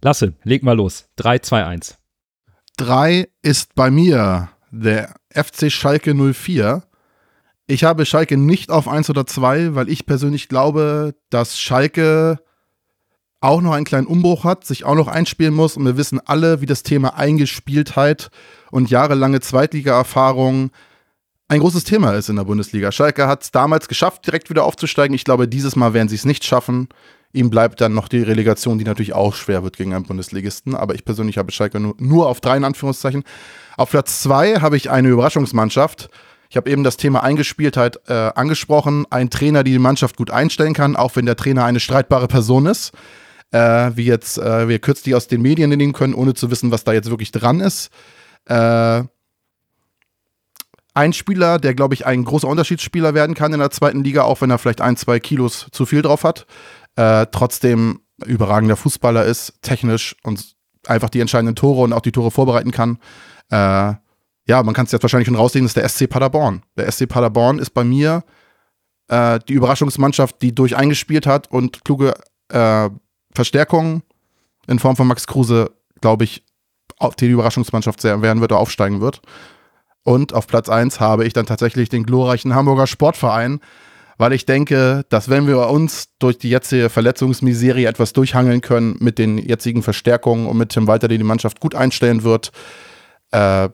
[0.00, 1.08] Lasse, leg mal los.
[1.16, 1.98] 3, 2, 1.
[2.76, 6.82] 3 ist bei mir der FC Schalke 04.
[7.66, 12.40] Ich habe Schalke nicht auf 1 oder 2, weil ich persönlich glaube, dass Schalke
[13.44, 15.76] auch noch einen kleinen Umbruch hat, sich auch noch einspielen muss.
[15.76, 18.30] Und wir wissen alle, wie das Thema Eingespieltheit
[18.70, 20.70] und jahrelange Zweitliga-Erfahrung
[21.48, 22.90] ein großes Thema ist in der Bundesliga.
[22.90, 25.14] Schalke hat es damals geschafft, direkt wieder aufzusteigen.
[25.14, 26.88] Ich glaube, dieses Mal werden sie es nicht schaffen.
[27.34, 30.74] Ihm bleibt dann noch die Relegation, die natürlich auch schwer wird gegen einen Bundesligisten.
[30.74, 33.24] Aber ich persönlich habe Schalke nur, nur auf drei in Anführungszeichen.
[33.76, 36.08] Auf Platz zwei habe ich eine Überraschungsmannschaft.
[36.48, 39.04] Ich habe eben das Thema Eingespieltheit äh, angesprochen.
[39.10, 42.64] Ein Trainer, die die Mannschaft gut einstellen kann, auch wenn der Trainer eine streitbare Person
[42.64, 42.92] ist.
[43.54, 46.82] Äh, wie jetzt äh, wir kürzlich aus den Medien nehmen können, ohne zu wissen, was
[46.82, 47.88] da jetzt wirklich dran ist.
[48.46, 49.04] Äh,
[50.92, 54.40] ein Spieler, der, glaube ich, ein großer Unterschiedsspieler werden kann in der zweiten Liga, auch
[54.40, 56.46] wenn er vielleicht ein, zwei Kilos zu viel drauf hat.
[56.96, 60.56] Äh, trotzdem überragender Fußballer ist, technisch und
[60.88, 62.98] einfach die entscheidenden Tore und auch die Tore vorbereiten kann.
[63.50, 63.94] Äh,
[64.46, 66.64] ja, man kann es jetzt wahrscheinlich schon rauslegen, ist der SC Paderborn.
[66.76, 68.24] Der SC Paderborn ist bei mir
[69.06, 72.14] äh, die Überraschungsmannschaft, die durch eingespielt hat und kluge
[73.34, 74.02] Verstärkungen
[74.66, 75.70] in Form von Max Kruse,
[76.00, 76.44] glaube ich,
[76.98, 79.20] auf die Überraschungsmannschaft sehr werden wird oder aufsteigen wird.
[80.04, 83.60] Und auf Platz 1 habe ich dann tatsächlich den glorreichen Hamburger Sportverein,
[84.18, 89.18] weil ich denke, dass wenn wir uns durch die jetzige Verletzungsmiserie etwas durchhangeln können mit
[89.18, 92.52] den jetzigen Verstärkungen und mit Tim Walter, der die Mannschaft gut einstellen wird,
[93.32, 93.70] äh,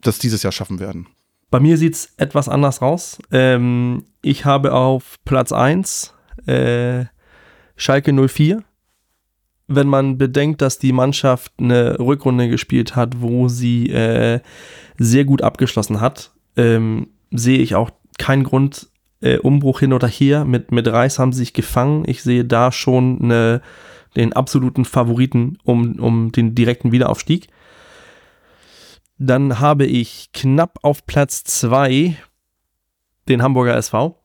[0.00, 1.06] das dieses Jahr schaffen werden.
[1.50, 3.18] Bei mir sieht es etwas anders aus.
[3.30, 6.12] Ähm, ich habe auf Platz 1
[6.46, 7.04] äh,
[7.76, 8.64] Schalke 04.
[9.66, 14.40] Wenn man bedenkt, dass die Mannschaft eine Rückrunde gespielt hat, wo sie äh,
[14.98, 18.88] sehr gut abgeschlossen hat, ähm, sehe ich auch keinen Grund,
[19.20, 20.44] äh, Umbruch hin oder her.
[20.44, 22.04] Mit, mit Reis haben sie sich gefangen.
[22.06, 23.62] Ich sehe da schon eine,
[24.16, 27.48] den absoluten Favoriten um, um den direkten Wiederaufstieg.
[29.18, 32.16] Dann habe ich knapp auf Platz 2
[33.28, 34.20] den Hamburger SV.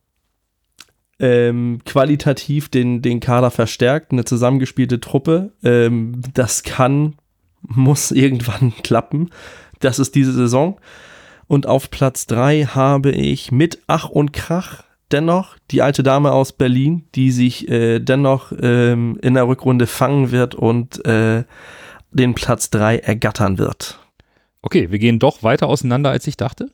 [1.19, 5.51] Ähm, qualitativ den, den Kader verstärkt, eine zusammengespielte Truppe.
[5.63, 7.15] Ähm, das kann,
[7.61, 9.29] muss irgendwann klappen.
[9.79, 10.79] Das ist diese Saison.
[11.47, 16.53] Und auf Platz 3 habe ich mit Ach und Krach dennoch die alte Dame aus
[16.53, 21.43] Berlin, die sich äh, dennoch ähm, in der Rückrunde fangen wird und äh,
[22.11, 23.99] den Platz 3 ergattern wird.
[24.61, 26.71] Okay, wir gehen doch weiter auseinander, als ich dachte.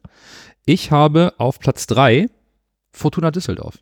[0.65, 2.27] Ich habe auf Platz 3
[2.91, 3.79] Fortuna Düsseldorf.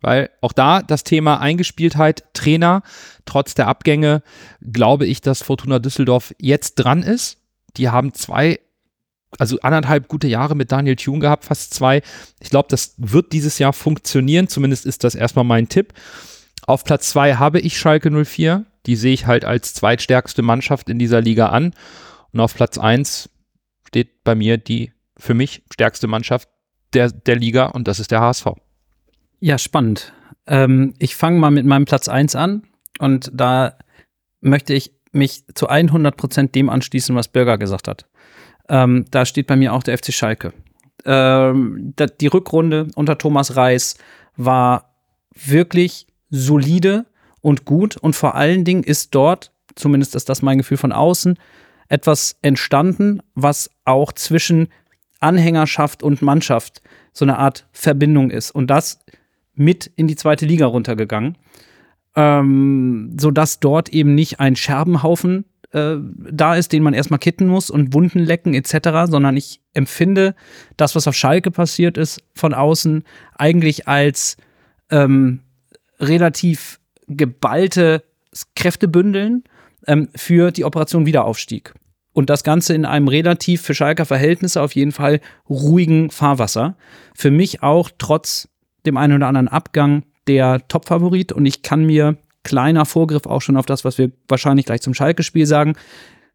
[0.00, 2.82] Weil auch da das Thema Eingespieltheit, Trainer,
[3.26, 4.22] trotz der Abgänge,
[4.60, 7.38] glaube ich, dass Fortuna Düsseldorf jetzt dran ist.
[7.76, 8.60] Die haben zwei,
[9.38, 12.02] also anderthalb gute Jahre mit Daniel Thune gehabt, fast zwei.
[12.40, 14.48] Ich glaube, das wird dieses Jahr funktionieren.
[14.48, 15.92] Zumindest ist das erstmal mein Tipp.
[16.66, 18.64] Auf Platz zwei habe ich Schalke 04.
[18.86, 21.74] Die sehe ich halt als zweitstärkste Mannschaft in dieser Liga an.
[22.32, 23.28] Und auf Platz 1
[23.86, 26.48] steht bei mir die für mich stärkste Mannschaft
[26.94, 28.46] der, der Liga und das ist der HSV.
[29.40, 30.12] Ja, spannend.
[30.46, 32.62] Ähm, ich fange mal mit meinem Platz 1 an
[32.98, 33.78] und da
[34.42, 38.06] möchte ich mich zu 100 Prozent dem anschließen, was Bürger gesagt hat.
[38.68, 40.52] Ähm, da steht bei mir auch der FC Schalke.
[41.06, 43.96] Ähm, die Rückrunde unter Thomas Reis
[44.36, 44.94] war
[45.34, 47.06] wirklich solide
[47.40, 51.38] und gut und vor allen Dingen ist dort, zumindest ist das mein Gefühl von außen,
[51.88, 54.68] etwas entstanden, was auch zwischen
[55.18, 58.50] Anhängerschaft und Mannschaft so eine Art Verbindung ist.
[58.50, 59.00] Und das
[59.60, 61.36] mit in die zweite Liga runtergegangen.
[62.16, 65.96] Ähm, sodass dort eben nicht ein Scherbenhaufen äh,
[66.32, 70.34] da ist, den man erstmal kitten muss und Wunden lecken etc., sondern ich empfinde
[70.76, 73.04] das, was auf Schalke passiert ist, von außen
[73.38, 74.36] eigentlich als
[74.90, 75.40] ähm,
[76.00, 78.02] relativ geballte
[78.56, 79.44] Kräftebündeln
[79.86, 81.74] ähm, für die Operation Wiederaufstieg.
[82.12, 86.76] Und das Ganze in einem relativ für Schalker Verhältnisse auf jeden Fall ruhigen Fahrwasser.
[87.14, 88.48] Für mich auch trotz
[88.86, 91.32] dem einen oder anderen Abgang der Top-Favorit.
[91.32, 94.94] Und ich kann mir kleiner Vorgriff auch schon auf das, was wir wahrscheinlich gleich zum
[94.94, 95.74] Schalke-Spiel sagen,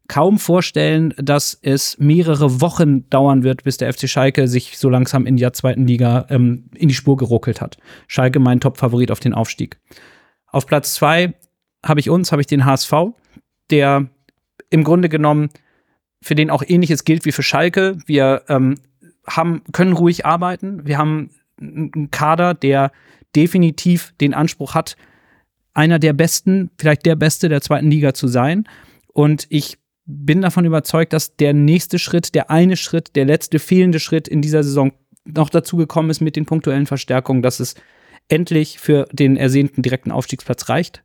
[0.08, 5.26] kaum vorstellen, dass es mehrere Wochen dauern wird, bis der FC Schalke sich so langsam
[5.26, 7.78] in der zweiten Liga ähm, in die Spur geruckelt hat.
[8.06, 9.78] Schalke mein Top-Favorit auf den Aufstieg.
[10.46, 11.34] Auf Platz zwei
[11.84, 12.92] habe ich uns, habe ich den HSV,
[13.70, 14.08] der
[14.70, 15.48] im Grunde genommen
[16.22, 17.98] für den auch ähnliches gilt wie für Schalke.
[18.06, 18.76] Wir ähm,
[19.28, 20.86] haben, können ruhig arbeiten.
[20.86, 21.30] Wir haben
[21.60, 22.92] einen Kader, der
[23.34, 24.96] definitiv den Anspruch hat,
[25.74, 28.66] einer der besten, vielleicht der beste der zweiten Liga zu sein.
[29.12, 34.00] Und ich bin davon überzeugt, dass der nächste Schritt, der eine Schritt, der letzte fehlende
[34.00, 34.92] Schritt in dieser Saison
[35.24, 37.74] noch dazu gekommen ist mit den punktuellen Verstärkungen, dass es
[38.28, 41.02] endlich für den ersehnten direkten Aufstiegsplatz reicht.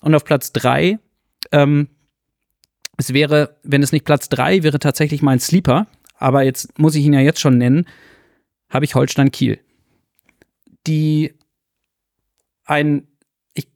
[0.00, 0.98] Und auf Platz drei,
[1.50, 1.88] ähm,
[2.96, 5.86] es wäre, wenn es nicht Platz drei wäre, tatsächlich mein Sleeper.
[6.16, 7.86] Aber jetzt muss ich ihn ja jetzt schon nennen,
[8.68, 9.60] habe ich Holstein Kiel.
[10.86, 11.34] Die
[12.64, 13.08] ein,
[13.54, 13.68] ich,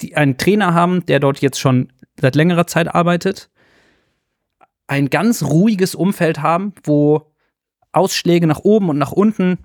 [0.00, 3.50] die einen Trainer haben, der dort jetzt schon seit längerer Zeit arbeitet,
[4.86, 7.32] ein ganz ruhiges Umfeld haben, wo
[7.92, 9.58] Ausschläge nach oben und nach unten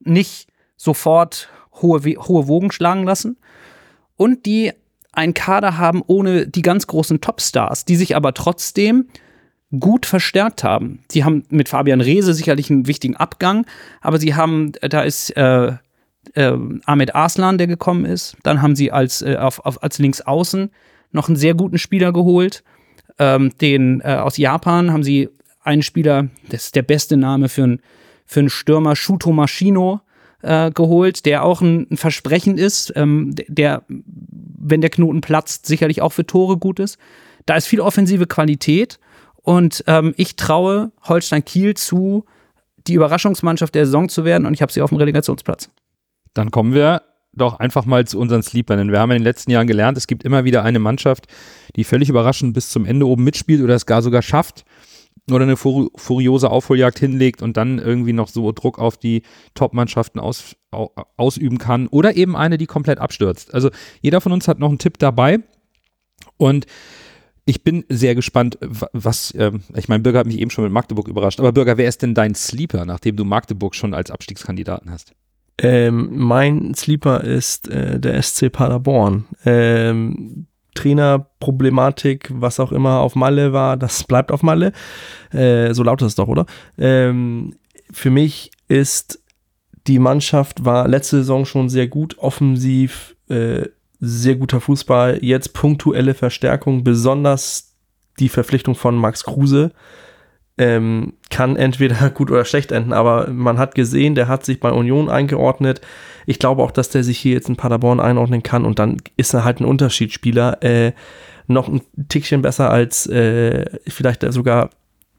[0.00, 3.38] nicht sofort hohe, hohe Wogen schlagen lassen
[4.16, 4.72] und die
[5.12, 9.08] einen Kader haben ohne die ganz großen Topstars, die sich aber trotzdem
[9.78, 11.00] gut verstärkt haben.
[11.10, 13.66] Sie haben mit Fabian Reese sicherlich einen wichtigen Abgang,
[14.00, 15.74] aber sie haben, da ist äh,
[16.34, 16.52] äh,
[16.84, 18.36] Ahmed Arslan, der gekommen ist.
[18.42, 20.70] Dann haben sie als, äh, auf, auf, als Linksaußen
[21.12, 22.64] noch einen sehr guten Spieler geholt.
[23.18, 25.28] Ähm, den äh, aus Japan haben sie
[25.62, 27.80] einen Spieler, das ist der beste Name für einen
[28.30, 30.02] für einen Stürmer, Shuto Machino,
[30.42, 36.00] äh, geholt, der auch ein, ein Versprechen ist, ähm, der, wenn der Knoten platzt, sicherlich
[36.00, 36.96] auch für Tore gut ist.
[37.44, 39.00] Da ist viel offensive Qualität
[39.42, 42.24] und ähm, ich traue Holstein Kiel zu,
[42.86, 45.70] die Überraschungsmannschaft der Saison zu werden und ich habe sie auf dem Relegationsplatz.
[46.34, 48.78] Dann kommen wir doch einfach mal zu unseren Sleepern.
[48.78, 51.26] Denn wir haben in den letzten Jahren gelernt, es gibt immer wieder eine Mannschaft,
[51.76, 54.64] die völlig überraschend bis zum Ende oben mitspielt oder es gar sogar schafft
[55.30, 59.22] oder eine fur furiose Aufholjagd hinlegt und dann irgendwie noch so Druck auf die
[59.54, 60.56] Top-Mannschaften aus,
[61.16, 63.54] ausüben kann oder eben eine, die komplett abstürzt.
[63.54, 65.40] Also jeder von uns hat noch einen Tipp dabei
[66.36, 66.66] und
[67.50, 68.58] ich bin sehr gespannt,
[68.92, 71.88] was, äh, ich meine, Bürger hat mich eben schon mit Magdeburg überrascht, aber Bürger, wer
[71.88, 75.12] ist denn dein Sleeper, nachdem du Magdeburg schon als Abstiegskandidaten hast?
[75.58, 79.26] Ähm, mein Sleeper ist äh, der SC Paderborn.
[79.44, 84.72] Ähm, Trainerproblematik, was auch immer auf Malle war, das bleibt auf Malle.
[85.32, 86.46] Äh, so lautet es doch, oder?
[86.78, 87.56] Ähm,
[87.90, 89.20] für mich ist
[89.88, 93.66] die Mannschaft war letzte Saison schon sehr gut, offensiv, äh,
[94.00, 95.18] sehr guter Fußball.
[95.22, 97.76] Jetzt punktuelle Verstärkung, besonders
[98.18, 99.72] die Verpflichtung von Max Kruse
[100.60, 104.70] ähm, kann entweder gut oder schlecht enden, aber man hat gesehen, der hat sich bei
[104.70, 105.80] Union eingeordnet.
[106.26, 109.32] Ich glaube auch, dass der sich hier jetzt in Paderborn einordnen kann und dann ist
[109.32, 110.62] er halt ein Unterschiedsspieler.
[110.62, 110.92] Äh,
[111.46, 114.70] noch ein Tickchen besser als äh, vielleicht sogar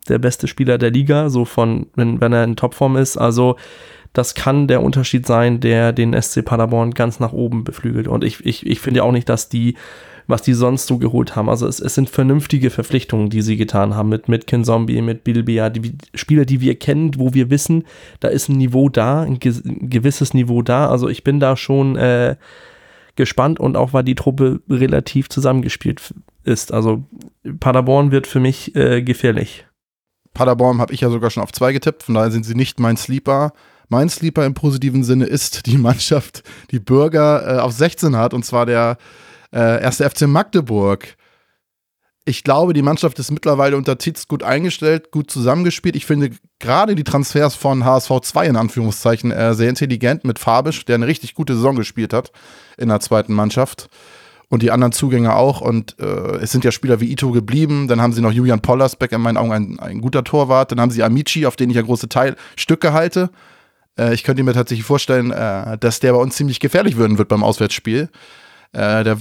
[0.07, 3.17] der beste Spieler der Liga, so von, wenn, wenn er in Topform ist.
[3.17, 3.57] Also,
[4.13, 8.07] das kann der Unterschied sein, der den SC Paderborn ganz nach oben beflügelt.
[8.07, 9.75] Und ich, ich, ich finde auch nicht, dass die
[10.27, 11.49] was die sonst so geholt haben.
[11.49, 15.23] Also es, es sind vernünftige Verpflichtungen, die sie getan haben mit, mit Ken Zombie, mit
[15.23, 17.83] Bilbia, die Spieler, die wir kennen, wo wir wissen,
[18.19, 20.89] da ist ein Niveau da, ein, ein gewisses Niveau da.
[20.89, 22.35] Also ich bin da schon äh,
[23.15, 26.73] gespannt und auch weil die Truppe relativ zusammengespielt ist.
[26.73, 27.03] Also
[27.59, 29.65] Paderborn wird für mich äh, gefährlich.
[30.33, 32.95] Paderborn habe ich ja sogar schon auf zwei getippt, von daher sind sie nicht mein
[32.95, 33.53] Sleeper.
[33.91, 38.45] Mein Sleeper im positiven Sinne ist die Mannschaft, die Bürger äh, auf 16 hat, und
[38.45, 38.97] zwar der
[39.51, 41.17] äh, erste FC Magdeburg.
[42.23, 45.97] Ich glaube, die Mannschaft ist mittlerweile unter Titz gut eingestellt, gut zusammengespielt.
[45.97, 50.85] Ich finde gerade die Transfers von HSV 2 in Anführungszeichen äh, sehr intelligent mit Fabisch,
[50.85, 52.31] der eine richtig gute Saison gespielt hat
[52.77, 53.89] in der zweiten Mannschaft.
[54.47, 55.59] Und die anderen Zugänge auch.
[55.59, 57.89] Und äh, es sind ja Spieler wie Ito geblieben.
[57.89, 60.71] Dann haben sie noch Julian Pollersbeck, in meinen Augen ein, ein guter Torwart.
[60.71, 63.31] Dann haben sie Amici, auf den ich ja große Teilstücke halte.
[63.97, 67.29] Äh, ich könnte mir tatsächlich vorstellen, äh, dass der bei uns ziemlich gefährlich werden wird
[67.29, 68.09] beim Auswärtsspiel.
[68.73, 69.17] Äh, der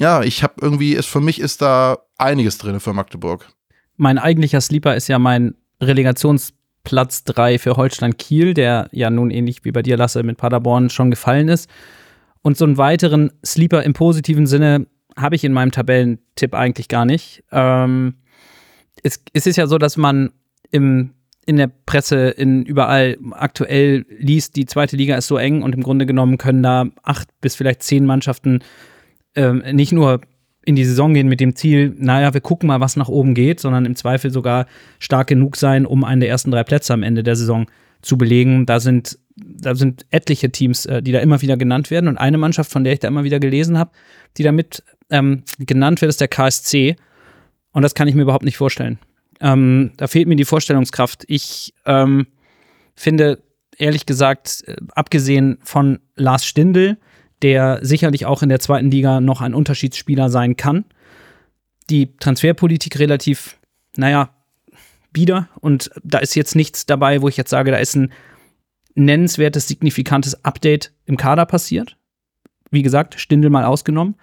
[0.00, 3.52] ja, ich habe irgendwie, ist, für mich ist da einiges drin für Magdeburg.
[3.98, 9.62] Mein eigentlicher Sleeper ist ja mein Relegationsplatz 3 für Holstein Kiel, der ja nun ähnlich
[9.64, 11.68] wie bei dir, Lasse, mit Paderborn schon gefallen ist.
[12.40, 14.86] Und so einen weiteren Sleeper im positiven Sinne
[15.18, 17.44] habe ich in meinem Tabellentipp eigentlich gar nicht.
[17.52, 18.14] Ähm,
[19.02, 20.32] es, es ist ja so, dass man
[20.70, 21.12] im
[21.50, 25.82] in der Presse, in überall aktuell liest, die zweite Liga ist so eng und im
[25.82, 28.60] Grunde genommen können da acht bis vielleicht zehn Mannschaften
[29.34, 30.20] ähm, nicht nur
[30.64, 33.58] in die Saison gehen mit dem Ziel, naja, wir gucken mal, was nach oben geht,
[33.58, 34.66] sondern im Zweifel sogar
[35.00, 37.66] stark genug sein, um einen der ersten drei Plätze am Ende der Saison
[38.00, 38.64] zu belegen.
[38.64, 42.06] Da sind, da sind etliche Teams, äh, die da immer wieder genannt werden.
[42.06, 43.90] Und eine Mannschaft, von der ich da immer wieder gelesen habe,
[44.36, 46.94] die damit ähm, genannt wird, ist der KSC.
[47.72, 49.00] Und das kann ich mir überhaupt nicht vorstellen.
[49.40, 51.24] Ähm, da fehlt mir die Vorstellungskraft.
[51.26, 52.26] Ich ähm,
[52.94, 53.42] finde,
[53.78, 56.98] ehrlich gesagt, äh, abgesehen von Lars Stindl,
[57.42, 60.84] der sicherlich auch in der zweiten Liga noch ein Unterschiedsspieler sein kann,
[61.88, 63.58] die Transferpolitik relativ,
[63.96, 64.30] naja,
[65.12, 65.48] bieder.
[65.60, 68.12] Und da ist jetzt nichts dabei, wo ich jetzt sage, da ist ein
[68.94, 71.96] nennenswertes, signifikantes Update im Kader passiert.
[72.70, 74.16] Wie gesagt, Stindel mal ausgenommen.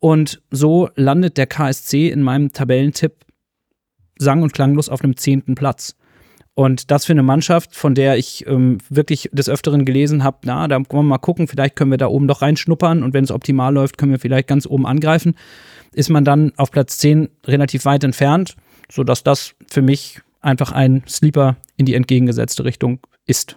[0.00, 3.24] Und so landet der KSC in meinem Tabellentipp
[4.18, 5.96] sang- und klanglos auf einem zehnten Platz.
[6.54, 10.66] Und das für eine Mannschaft, von der ich ähm, wirklich des Öfteren gelesen habe, na,
[10.66, 13.30] da wollen wir mal gucken, vielleicht können wir da oben doch reinschnuppern und wenn es
[13.30, 15.36] optimal läuft, können wir vielleicht ganz oben angreifen,
[15.92, 18.56] ist man dann auf Platz 10 relativ weit entfernt,
[18.90, 23.56] sodass das für mich einfach ein Sleeper in die entgegengesetzte Richtung ist.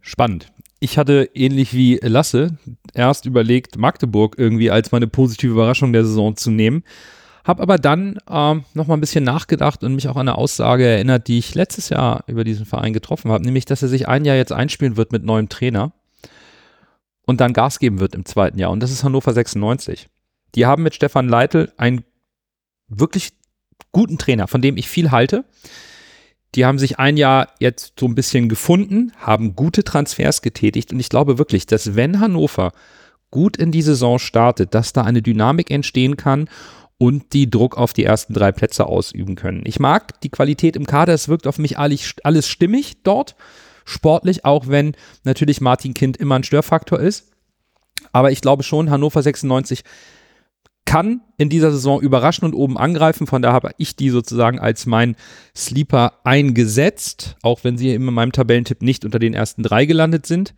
[0.00, 0.50] Spannend.
[0.80, 2.56] Ich hatte ähnlich wie Lasse
[2.94, 6.84] erst überlegt, Magdeburg irgendwie als meine positive Überraschung der Saison zu nehmen.
[7.48, 10.84] Habe aber dann ähm, noch mal ein bisschen nachgedacht und mich auch an eine Aussage
[10.84, 14.26] erinnert, die ich letztes Jahr über diesen Verein getroffen habe, nämlich, dass er sich ein
[14.26, 15.92] Jahr jetzt einspielen wird mit neuem Trainer
[17.22, 18.70] und dann Gas geben wird im zweiten Jahr.
[18.70, 20.08] Und das ist Hannover 96.
[20.56, 22.04] Die haben mit Stefan Leitl einen
[22.86, 23.32] wirklich
[23.92, 25.46] guten Trainer, von dem ich viel halte.
[26.54, 31.00] Die haben sich ein Jahr jetzt so ein bisschen gefunden, haben gute Transfers getätigt und
[31.00, 32.72] ich glaube wirklich, dass wenn Hannover
[33.30, 36.48] gut in die Saison startet, dass da eine Dynamik entstehen kann
[36.98, 39.62] und die Druck auf die ersten drei Plätze ausüben können.
[39.64, 43.36] Ich mag die Qualität im Kader, es wirkt auf mich alles stimmig dort,
[43.84, 47.32] sportlich, auch wenn natürlich Martin Kind immer ein Störfaktor ist.
[48.12, 49.84] Aber ich glaube schon, Hannover 96
[50.84, 53.26] kann in dieser Saison überraschen und oben angreifen.
[53.26, 55.16] Von daher habe ich die sozusagen als mein
[55.54, 60.54] Sleeper eingesetzt, auch wenn sie in meinem Tabellentipp nicht unter den ersten drei gelandet sind.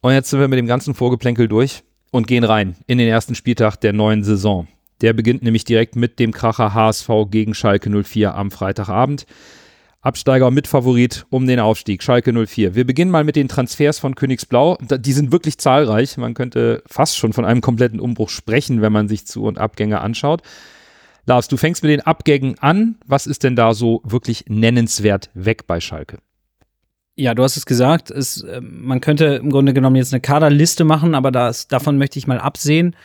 [0.00, 3.34] Und jetzt sind wir mit dem ganzen Vorgeplänkel durch und gehen rein in den ersten
[3.34, 4.68] Spieltag der neuen Saison.
[5.04, 9.26] Der beginnt nämlich direkt mit dem Kracher HSV gegen Schalke 04 am Freitagabend.
[10.00, 12.74] Absteiger mit Favorit um den Aufstieg, Schalke 04.
[12.74, 14.78] Wir beginnen mal mit den Transfers von Königsblau.
[14.80, 16.16] Die sind wirklich zahlreich.
[16.16, 20.00] Man könnte fast schon von einem kompletten Umbruch sprechen, wenn man sich Zu- und Abgänge
[20.00, 20.40] anschaut.
[21.26, 22.96] Lars, du fängst mit den Abgängen an.
[23.04, 26.16] Was ist denn da so wirklich nennenswert weg bei Schalke?
[27.14, 28.10] Ja, du hast es gesagt.
[28.10, 32.18] Es, äh, man könnte im Grunde genommen jetzt eine Kaderliste machen, aber das, davon möchte
[32.18, 32.96] ich mal absehen.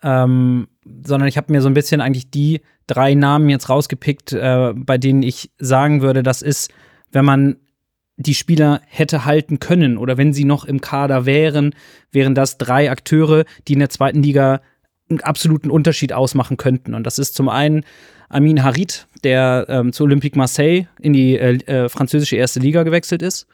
[0.00, 0.68] Ähm,
[1.04, 4.98] sondern ich habe mir so ein bisschen eigentlich die drei Namen jetzt rausgepickt, äh, bei
[4.98, 6.70] denen ich sagen würde, das ist,
[7.12, 7.56] wenn man
[8.16, 11.74] die Spieler hätte halten können oder wenn sie noch im Kader wären,
[12.10, 14.60] wären das drei Akteure, die in der zweiten Liga
[15.08, 16.94] einen absoluten Unterschied ausmachen könnten.
[16.94, 17.84] Und das ist zum einen
[18.28, 23.22] Amin Harit, der ähm, zu Olympique Marseille in die äh, äh, französische erste Liga gewechselt
[23.22, 23.46] ist.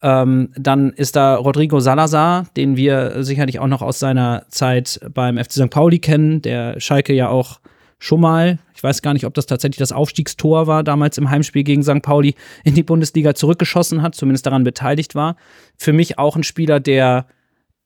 [0.00, 5.38] Ähm, dann ist da Rodrigo Salazar, den wir sicherlich auch noch aus seiner Zeit beim
[5.38, 5.70] FC St.
[5.70, 7.60] Pauli kennen, der Schalke ja auch
[7.98, 11.64] schon mal, ich weiß gar nicht, ob das tatsächlich das Aufstiegstor war, damals im Heimspiel
[11.64, 12.00] gegen St.
[12.00, 15.34] Pauli in die Bundesliga zurückgeschossen hat, zumindest daran beteiligt war.
[15.76, 17.26] Für mich auch ein Spieler, der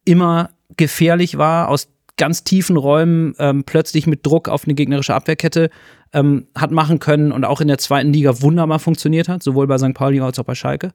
[0.05, 5.70] immer gefährlich war, aus ganz tiefen Räumen ähm, plötzlich mit Druck auf eine gegnerische Abwehrkette
[6.12, 9.79] ähm, hat machen können und auch in der zweiten Liga wunderbar funktioniert hat, sowohl bei
[9.79, 9.94] St.
[9.94, 10.92] Pauli als auch bei Schalke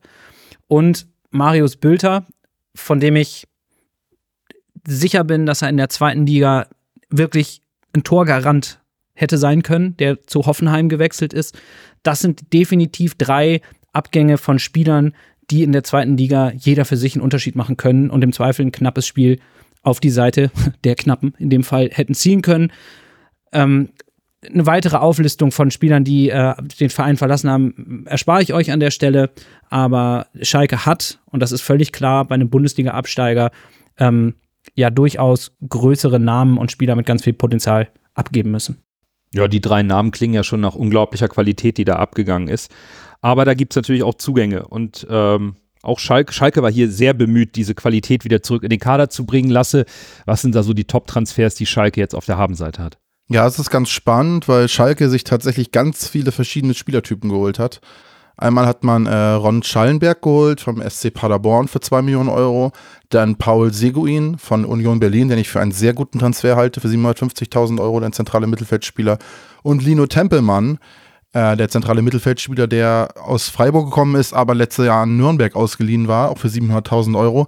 [0.68, 2.26] und Marius Bülter,
[2.76, 3.48] von dem ich
[4.88, 6.68] sicher bin, dass er in der zweiten Liga
[7.10, 7.62] wirklich
[7.94, 8.80] ein Torgarant
[9.14, 11.58] hätte sein können, der zu Hoffenheim gewechselt ist.
[12.04, 15.14] Das sind definitiv drei Abgänge von Spielern,
[15.50, 18.66] die in der zweiten Liga jeder für sich einen Unterschied machen können und im Zweifel
[18.66, 19.40] ein knappes Spiel
[19.82, 20.52] auf die Seite
[20.84, 22.72] der Knappen in dem Fall hätten ziehen können.
[23.52, 23.90] Ähm,
[24.46, 28.80] eine weitere Auflistung von Spielern, die äh, den Verein verlassen haben, erspare ich euch an
[28.80, 29.32] der Stelle.
[29.70, 33.52] Aber Schalke hat, und das ist völlig klar, bei einem Bundesliga-Absteiger
[33.98, 34.36] ähm,
[34.76, 38.84] ja durchaus größere Namen und Spieler mit ganz viel Potenzial abgeben müssen.
[39.34, 42.74] Ja, die drei Namen klingen ja schon nach unglaublicher Qualität, die da abgegangen ist.
[43.22, 44.68] Aber da gibt es natürlich auch Zugänge.
[44.68, 48.80] Und ähm, auch Schalke, Schalke war hier sehr bemüht, diese Qualität wieder zurück in den
[48.80, 49.50] Kader zu bringen.
[49.50, 49.86] Lasse,
[50.26, 53.00] was sind da so die Top-Transfers, die Schalke jetzt auf der Habenseite hat?
[53.30, 57.82] Ja, es ist ganz spannend, weil Schalke sich tatsächlich ganz viele verschiedene Spielertypen geholt hat.
[58.38, 62.72] Einmal hat man äh, Ron Schallenberg geholt vom SC Paderborn für 2 Millionen Euro.
[63.10, 66.88] Dann Paul Seguin von Union Berlin, den ich für einen sehr guten Transfer halte, für
[66.88, 69.18] 750.000 Euro, der zentrale Mittelfeldspieler.
[69.64, 70.78] Und Lino Tempelmann,
[71.34, 76.08] äh, der zentrale Mittelfeldspieler, der aus Freiburg gekommen ist, aber letztes Jahr in Nürnberg ausgeliehen
[76.08, 77.48] war, auch für 700.000 Euro.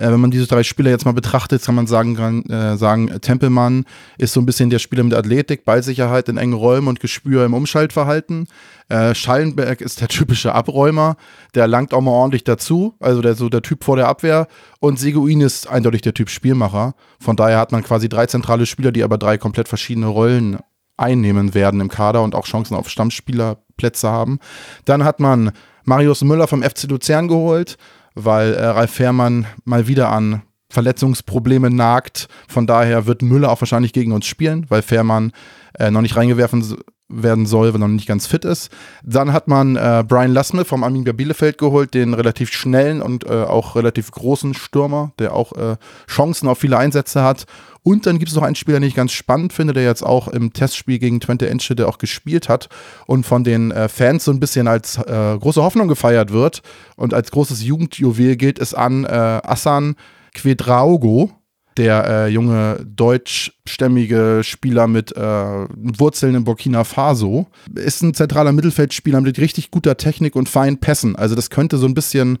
[0.00, 3.20] Äh, wenn man diese drei Spieler jetzt mal betrachtet, kann man sagen, kann, äh, sagen,
[3.20, 3.84] Tempelmann
[4.16, 7.52] ist so ein bisschen der Spieler mit Athletik, Ballsicherheit in engen Räumen und Gespür im
[7.52, 8.48] Umschaltverhalten.
[8.88, 11.16] Äh, Schallenberg ist der typische Abräumer,
[11.54, 14.48] der langt auch mal ordentlich dazu, also der so der Typ vor der Abwehr.
[14.80, 16.94] Und Seguin ist eindeutig der Typ Spielmacher.
[17.20, 20.58] Von daher hat man quasi drei zentrale Spieler, die aber drei komplett verschiedene Rollen
[20.96, 24.38] einnehmen werden im Kader und auch Chancen auf Stammspielerplätze haben.
[24.86, 25.52] Dann hat man
[25.84, 27.76] Marius Müller vom FC Luzern geholt,
[28.14, 32.28] weil äh, Ralf Fährmann mal wieder an Verletzungsprobleme nagt.
[32.48, 35.32] Von daher wird Müller auch wahrscheinlich gegen uns spielen, weil Fährmann
[35.78, 36.76] äh, noch nicht reingewerfen
[37.10, 38.70] werden soll, wenn er noch nicht ganz fit ist.
[39.02, 43.42] Dann hat man äh, Brian Lassme vom Arminia Bielefeld geholt, den relativ schnellen und äh,
[43.42, 45.76] auch relativ großen Stürmer, der auch äh,
[46.08, 47.46] Chancen auf viele Einsätze hat.
[47.82, 50.28] Und dann gibt es noch einen Spieler, den ich ganz spannend finde, der jetzt auch
[50.28, 52.68] im Testspiel gegen Twente Enschede auch gespielt hat
[53.06, 56.62] und von den äh, Fans so ein bisschen als äh, große Hoffnung gefeiert wird
[56.96, 59.96] und als großes Jugendjuwel gilt es an äh, Assan
[60.34, 61.30] Quedraugo,
[61.76, 69.20] der äh, junge deutschstämmige Spieler mit äh, Wurzeln in Burkina Faso, ist ein zentraler Mittelfeldspieler
[69.20, 71.16] mit richtig guter Technik und feinen Pässen.
[71.16, 72.38] Also das könnte so ein bisschen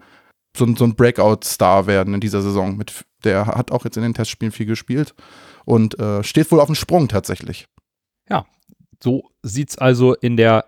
[0.56, 2.76] so, so ein Breakout-Star werden in dieser Saison.
[2.76, 5.14] Mit, der hat auch jetzt in den Testspielen viel gespielt
[5.64, 7.66] und äh, steht wohl auf dem Sprung tatsächlich.
[8.28, 8.46] Ja,
[9.02, 10.64] so sieht es also in der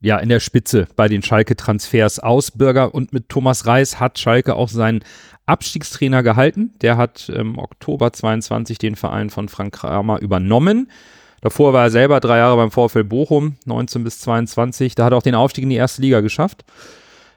[0.00, 2.50] ja, in der Spitze bei den Schalke-Transfers aus.
[2.50, 5.02] Bürger und mit Thomas Reis hat Schalke auch seinen
[5.46, 6.74] Abstiegstrainer gehalten.
[6.82, 10.90] Der hat im Oktober 22 den Verein von Frank Kramer übernommen.
[11.40, 14.94] Davor war er selber drei Jahre beim VfL Bochum, 19 bis 22.
[14.94, 16.64] Da hat er auch den Aufstieg in die erste Liga geschafft.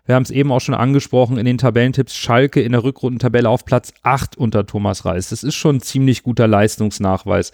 [0.06, 2.16] Wir haben es eben auch schon angesprochen in den Tabellentipps.
[2.16, 5.30] Schalke in der Rückrundentabelle auf Platz 8 unter Thomas Reis.
[5.30, 7.52] Das ist schon ein ziemlich guter Leistungsnachweis.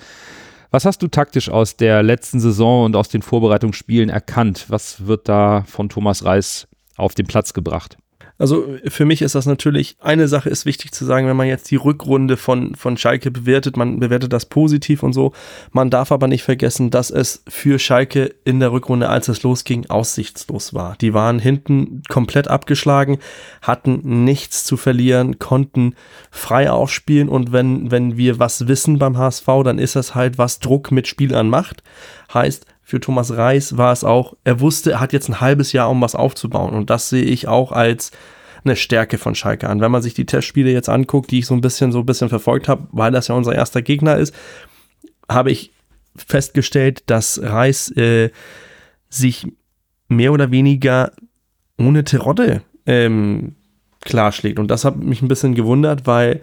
[0.71, 4.67] Was hast du taktisch aus der letzten Saison und aus den Vorbereitungsspielen erkannt?
[4.69, 7.97] Was wird da von Thomas Reis auf den Platz gebracht?
[8.37, 11.71] Also für mich ist das natürlich, eine Sache ist wichtig zu sagen, wenn man jetzt
[11.71, 15.31] die Rückrunde von, von Schalke bewertet, man bewertet das positiv und so.
[15.71, 19.85] Man darf aber nicht vergessen, dass es für Schalke in der Rückrunde, als es losging,
[19.89, 20.97] aussichtslos war.
[20.99, 23.19] Die waren hinten komplett abgeschlagen,
[23.61, 25.95] hatten nichts zu verlieren, konnten
[26.29, 30.59] frei aufspielen und wenn, wenn wir was wissen beim HSV, dann ist das halt, was
[30.59, 31.83] Druck mit Spielern macht.
[32.33, 35.89] Heißt, für Thomas Reis war es auch, er wusste, er hat jetzt ein halbes Jahr,
[35.89, 36.75] um was aufzubauen.
[36.75, 38.11] Und das sehe ich auch als
[38.63, 39.81] eine Stärke von Schalke an.
[39.81, 42.29] Wenn man sich die Testspiele jetzt anguckt, die ich so ein bisschen, so ein bisschen
[42.29, 44.35] verfolgt habe, weil das ja unser erster Gegner ist,
[45.27, 45.71] habe ich
[46.15, 48.29] festgestellt, dass Reis äh,
[49.09, 49.47] sich
[50.07, 51.11] mehr oder weniger
[51.79, 53.55] ohne Terodde ähm,
[54.01, 54.59] klarschlägt.
[54.59, 56.41] Und das hat mich ein bisschen gewundert, weil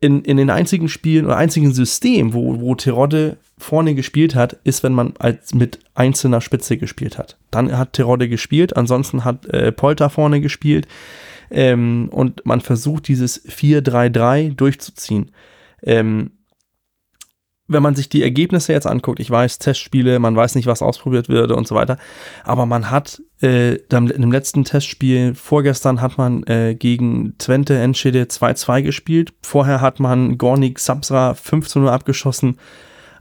[0.00, 4.82] in, in den einzigen Spielen oder einzigen System, wo, wo Terodde vorne gespielt hat, ist,
[4.82, 7.36] wenn man als mit einzelner Spitze gespielt hat.
[7.50, 10.86] Dann hat Terodde gespielt, ansonsten hat äh, Polter vorne gespielt
[11.50, 15.32] ähm, und man versucht dieses 4-3-3 durchzuziehen.
[15.82, 16.30] Ähm,
[17.68, 21.28] wenn man sich die Ergebnisse jetzt anguckt, ich weiß, Testspiele, man weiß nicht, was ausprobiert
[21.28, 21.98] würde und so weiter,
[22.42, 28.82] aber man hat äh, im letzten Testspiel vorgestern hat man äh, gegen Twente Enschede 2-2
[28.82, 32.56] gespielt, vorher hat man Gornik Sabsra 5-0 abgeschossen,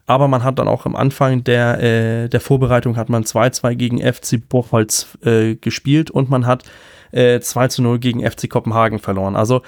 [0.06, 4.02] aber man hat dann auch am Anfang der, äh, der Vorbereitung hat man 2-2 gegen
[4.02, 6.64] FC Bochholz äh, gespielt und man hat
[7.12, 9.36] äh, 2-0 gegen FC Kopenhagen verloren.
[9.36, 9.62] Also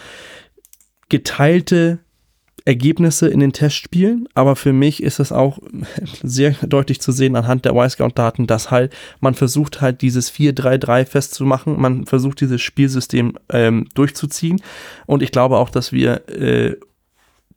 [1.09, 1.99] geteilte
[2.65, 5.59] Ergebnisse in den Testspielen, aber für mich ist es auch
[6.23, 11.79] sehr deutlich zu sehen anhand der Y-Scout-Daten, dass halt man versucht halt dieses 4-3-3 festzumachen,
[11.79, 14.61] man versucht dieses Spielsystem ähm, durchzuziehen.
[15.05, 16.75] Und ich glaube auch, dass wir äh,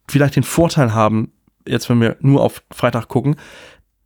[0.09, 1.33] vielleicht den Vorteil haben,
[1.67, 3.37] jetzt wenn wir nur auf Freitag gucken,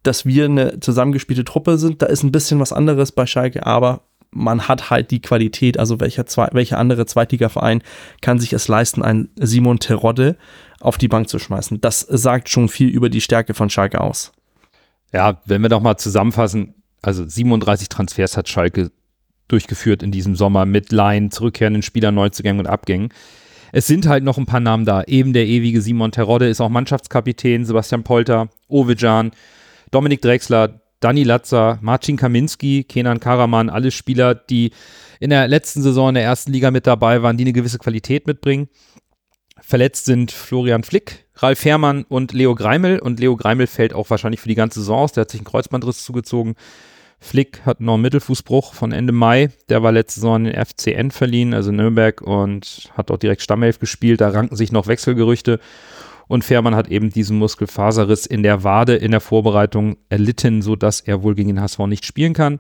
[0.03, 4.03] dass wir eine zusammengespielte Truppe sind, da ist ein bisschen was anderes bei Schalke, aber
[4.31, 7.83] man hat halt die Qualität, also welcher, zwei, welcher andere Zweitligaverein
[8.21, 10.37] kann sich es leisten, einen Simon Terodde
[10.81, 11.81] auf die Bank zu schmeißen.
[11.81, 14.33] Das sagt schon viel über die Stärke von Schalke aus.
[15.13, 18.91] Ja, wenn wir doch mal zusammenfassen, also 37 Transfers hat Schalke
[19.49, 23.11] durchgeführt in diesem Sommer mit Laien, zurückkehrenden Spielern, Neuzugängen und Abgängen.
[23.73, 25.03] Es sind halt noch ein paar Namen da.
[25.05, 29.33] Eben der ewige Simon Terodde ist auch Mannschaftskapitän, Sebastian Polter, Ovejan,
[29.91, 34.73] Dominik Drexler, Dani Latzer, Marcin Kaminski, Kenan Karaman, alle Spieler, die
[35.21, 38.27] in der letzten Saison in der ersten Liga mit dabei waren, die eine gewisse Qualität
[38.27, 38.69] mitbringen.
[39.61, 42.99] Verletzt sind Florian Flick, Ralf Herrmann und Leo Greimel.
[42.99, 45.13] Und Leo Greimel fällt auch wahrscheinlich für die ganze Saison aus.
[45.13, 46.55] Der hat sich einen Kreuzbandriss zugezogen.
[47.19, 49.51] Flick hat noch einen Mittelfußbruch von Ende Mai.
[49.69, 53.79] Der war letzte Saison in den FCN verliehen, also Nürnberg, und hat dort direkt Stammelf
[53.79, 54.21] gespielt.
[54.21, 55.59] Da ranken sich noch Wechselgerüchte.
[56.29, 61.23] Und Fährmann hat eben diesen Muskelfaserriss in der Wade in der Vorbereitung erlitten, sodass er
[61.23, 62.59] wohl gegen den HSV nicht spielen kann.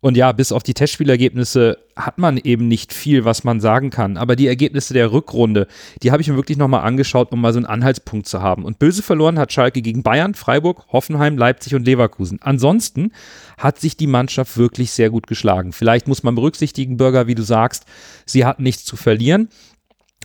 [0.00, 4.16] Und ja, bis auf die Testspielergebnisse hat man eben nicht viel, was man sagen kann.
[4.16, 5.66] Aber die Ergebnisse der Rückrunde,
[6.02, 8.64] die habe ich mir wirklich nochmal angeschaut, um mal so einen Anhaltspunkt zu haben.
[8.64, 12.38] Und böse verloren hat Schalke gegen Bayern, Freiburg, Hoffenheim, Leipzig und Leverkusen.
[12.42, 13.12] Ansonsten
[13.56, 15.72] hat sich die Mannschaft wirklich sehr gut geschlagen.
[15.72, 17.84] Vielleicht muss man berücksichtigen, Bürger, wie du sagst,
[18.24, 19.48] sie hatten nichts zu verlieren.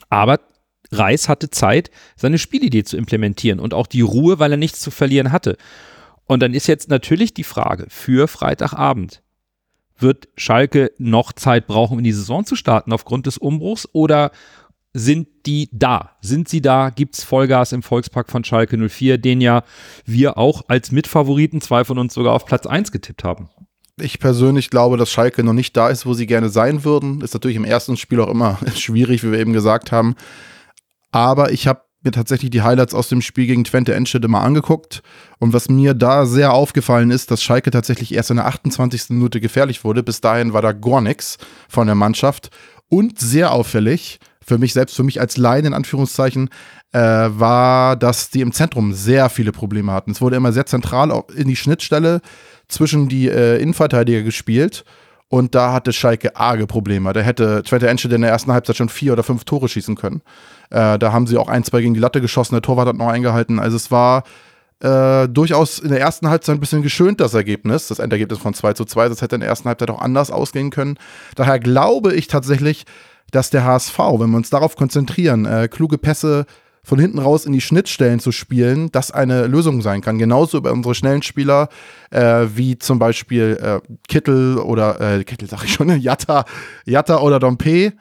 [0.10, 0.40] Aber
[0.92, 4.92] Reis hatte Zeit, seine Spielidee zu implementieren und auch die Ruhe, weil er nichts zu
[4.92, 5.58] verlieren hatte.
[6.26, 9.23] Und dann ist jetzt natürlich die Frage für Freitagabend.
[10.04, 14.32] Wird Schalke noch Zeit brauchen, in die Saison zu starten aufgrund des Umbruchs oder
[14.94, 16.12] sind die da?
[16.22, 16.92] Sind sie da?
[16.92, 19.64] Gibt es Vollgas im Volkspark von Schalke 04, den ja
[20.06, 23.50] wir auch als Mitfavoriten, zwei von uns sogar auf Platz 1 getippt haben?
[24.00, 27.22] Ich persönlich glaube, dass Schalke noch nicht da ist, wo sie gerne sein würden.
[27.22, 30.16] Ist natürlich im ersten Spiel auch immer schwierig, wie wir eben gesagt haben.
[31.12, 35.04] Aber ich habe mir tatsächlich die Highlights aus dem Spiel gegen Twente Enschede mal angeguckt.
[35.40, 39.10] Und was mir da sehr aufgefallen ist, dass Schalke tatsächlich erst in der 28.
[39.10, 40.04] Minute gefährlich wurde.
[40.04, 41.38] Bis dahin war da gar nichts
[41.70, 42.50] von der Mannschaft.
[42.90, 46.50] Und sehr auffällig, für mich selbst, für mich als Laien in Anführungszeichen,
[46.92, 50.12] äh, war, dass die im Zentrum sehr viele Probleme hatten.
[50.12, 52.22] Es wurde immer sehr zentral in die Schnittstelle
[52.68, 54.84] zwischen die äh, Innenverteidiger gespielt.
[55.34, 57.12] Und da hatte Schalke arge Probleme.
[57.12, 60.22] Da hätte Twente Enschede in der ersten Halbzeit schon vier oder fünf Tore schießen können.
[60.70, 62.54] Äh, da haben sie auch ein, zwei gegen die Latte geschossen.
[62.54, 63.58] Der Torwart hat noch eingehalten.
[63.58, 64.26] Also es war
[64.82, 68.74] äh, durchaus in der ersten Halbzeit ein bisschen geschönt, das Ergebnis, das Endergebnis von 2
[68.74, 69.10] zu 2.
[69.10, 71.00] Das hätte in der ersten Halbzeit auch anders ausgehen können.
[71.34, 72.86] Daher glaube ich tatsächlich,
[73.32, 76.46] dass der HSV, wenn wir uns darauf konzentrieren, äh, kluge Pässe
[76.84, 80.18] von hinten raus in die Schnittstellen zu spielen, das eine Lösung sein kann.
[80.18, 81.70] Genauso über unsere schnellen Spieler,
[82.12, 86.46] äh, wie zum Beispiel äh, Kittel oder äh, Kittel sag ich schon, Jatta,
[86.86, 87.94] Jatta oder Dompe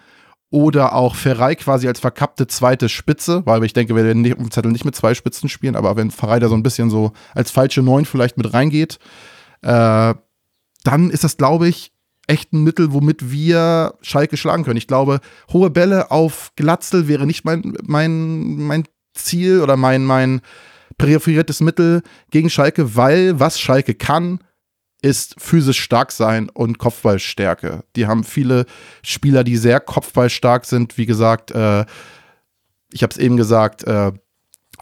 [0.50, 4.38] oder auch Ferrei quasi als verkappte zweite Spitze, weil ich denke, wir werden nicht, auf
[4.38, 7.12] dem Zettel nicht mit zwei Spitzen spielen, aber wenn Ferrei da so ein bisschen so
[7.34, 8.98] als falsche Neun vielleicht mit reingeht,
[9.62, 10.14] äh,
[10.84, 11.91] dann ist das, glaube ich,
[12.32, 14.78] echt ein Mittel, womit wir Schalke schlagen können.
[14.78, 15.20] Ich glaube,
[15.52, 20.40] hohe Bälle auf Glatzel wäre nicht mein, mein, mein Ziel oder mein, mein
[20.96, 24.40] präferiertes Mittel gegen Schalke, weil was Schalke kann,
[25.02, 27.84] ist physisch stark sein und Kopfballstärke.
[27.96, 28.66] Die haben viele
[29.02, 30.96] Spieler, die sehr kopfballstark sind.
[30.96, 31.84] Wie gesagt, äh,
[32.92, 34.12] ich habe es eben gesagt, äh,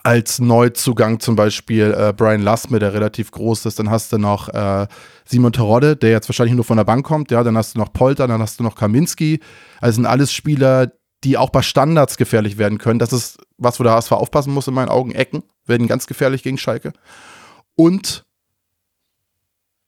[0.03, 3.79] als Neuzugang zum Beispiel äh, Brian Lassme, der relativ groß ist.
[3.79, 4.87] Dann hast du noch äh,
[5.25, 7.31] Simon Terodde, der jetzt wahrscheinlich nur von der Bank kommt.
[7.31, 9.41] Ja, dann hast du noch Polter, dann hast du noch Kaminski.
[9.81, 10.93] Also sind alles Spieler,
[11.25, 12.99] die auch bei Standards gefährlich werden können.
[12.99, 15.13] Das ist was, wo der HSV aufpassen muss in meinen Augen.
[15.13, 16.93] Ecken werden ganz gefährlich gegen Schalke.
[17.77, 18.25] Und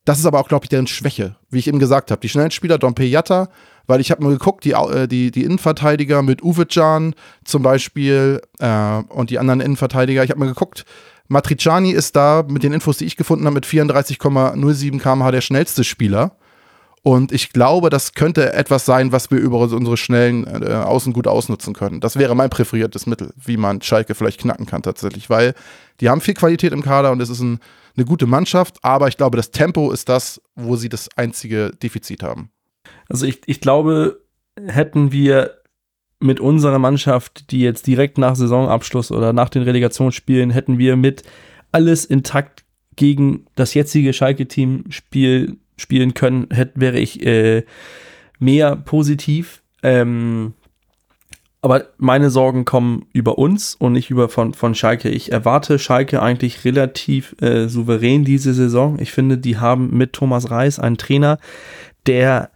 [0.04, 2.20] das ist aber auch, glaube ich, deren Schwäche, wie ich eben gesagt habe.
[2.20, 3.48] Die schnellen Spieler, Dompe Jatta,
[3.86, 8.40] weil ich habe mal geguckt, die, äh, die, die Innenverteidiger mit Uwe Can zum Beispiel
[8.58, 10.84] äh, und die anderen Innenverteidiger, ich habe mal geguckt,
[11.28, 15.84] Matriciani ist da mit den Infos, die ich gefunden habe, mit 34,07 km/h der schnellste
[15.84, 16.32] Spieler.
[17.04, 21.26] Und ich glaube, das könnte etwas sein, was wir über unsere schnellen äh, Außen gut
[21.26, 22.00] ausnutzen können.
[22.00, 25.54] Das wäre mein präferiertes Mittel, wie man Schalke vielleicht knacken kann tatsächlich, weil
[26.00, 27.58] die haben viel Qualität im Kader und es ist ein,
[27.96, 32.22] eine gute Mannschaft, aber ich glaube, das Tempo ist das, wo sie das einzige Defizit
[32.22, 32.50] haben.
[33.08, 34.20] Also ich, ich glaube,
[34.66, 35.58] hätten wir
[36.20, 41.22] mit unserer Mannschaft, die jetzt direkt nach Saisonabschluss oder nach den Relegationsspielen, hätten wir mit
[41.72, 42.64] alles intakt
[42.96, 47.64] gegen das jetzige Schalke-Team spiel, spielen können, hätte, wäre ich äh,
[48.38, 49.62] mehr positiv.
[49.82, 50.54] Ähm,
[51.62, 55.08] aber meine Sorgen kommen über uns und nicht über von, von Schalke.
[55.08, 58.98] Ich erwarte Schalke eigentlich relativ äh, souverän diese Saison.
[58.98, 61.38] Ich finde, die haben mit Thomas Reis einen Trainer,
[62.06, 62.50] der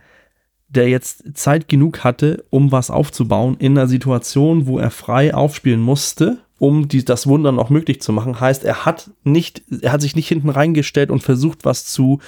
[0.69, 5.81] der jetzt Zeit genug hatte, um was aufzubauen in einer Situation, wo er frei aufspielen
[5.81, 8.41] musste, um die, das Wunder noch möglich zu machen.
[8.41, 12.19] Heißt, er hat nicht, er hat sich nicht hinten reingestellt und versucht, was zu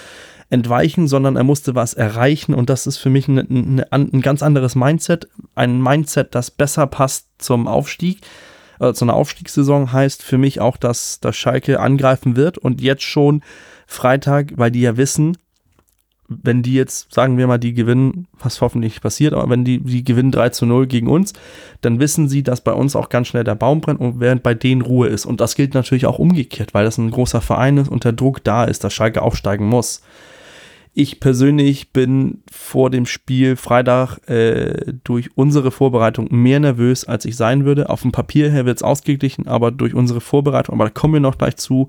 [0.51, 3.38] entweichen, sondern er musste was erreichen und das ist für mich ein,
[3.90, 5.28] ein, ein ganz anderes Mindset.
[5.55, 8.20] Ein Mindset, das besser passt zum Aufstieg.
[8.80, 13.03] Äh, zu einer Aufstiegssaison heißt für mich auch, dass, dass Schalke angreifen wird und jetzt
[13.03, 13.42] schon
[13.86, 15.36] Freitag, weil die ja wissen,
[16.28, 20.05] wenn die jetzt, sagen wir mal, die gewinnen, was hoffentlich passiert, aber wenn die, die
[20.05, 21.32] gewinnen 3 zu 0 gegen uns,
[21.80, 24.53] dann wissen sie, dass bei uns auch ganz schnell der Baum brennt und während bei
[24.53, 25.24] denen Ruhe ist.
[25.24, 28.44] Und das gilt natürlich auch umgekehrt, weil das ein großer Verein ist und der Druck
[28.44, 30.03] da ist, dass Schalke aufsteigen muss.
[30.95, 37.36] Ich persönlich bin vor dem Spiel Freitag äh, durch unsere Vorbereitung mehr nervös, als ich
[37.36, 37.89] sein würde.
[37.89, 41.20] Auf dem Papier her wird es ausgeglichen, aber durch unsere Vorbereitung, aber da kommen wir
[41.20, 41.89] noch gleich zu,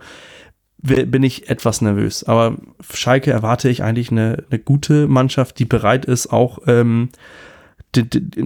[0.81, 2.23] bin ich etwas nervös.
[2.23, 2.57] Aber
[2.93, 7.09] Schalke erwarte ich eigentlich eine, eine gute Mannschaft, die bereit ist, auch ähm,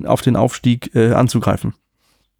[0.05, 1.73] auf den Aufstieg äh, anzugreifen.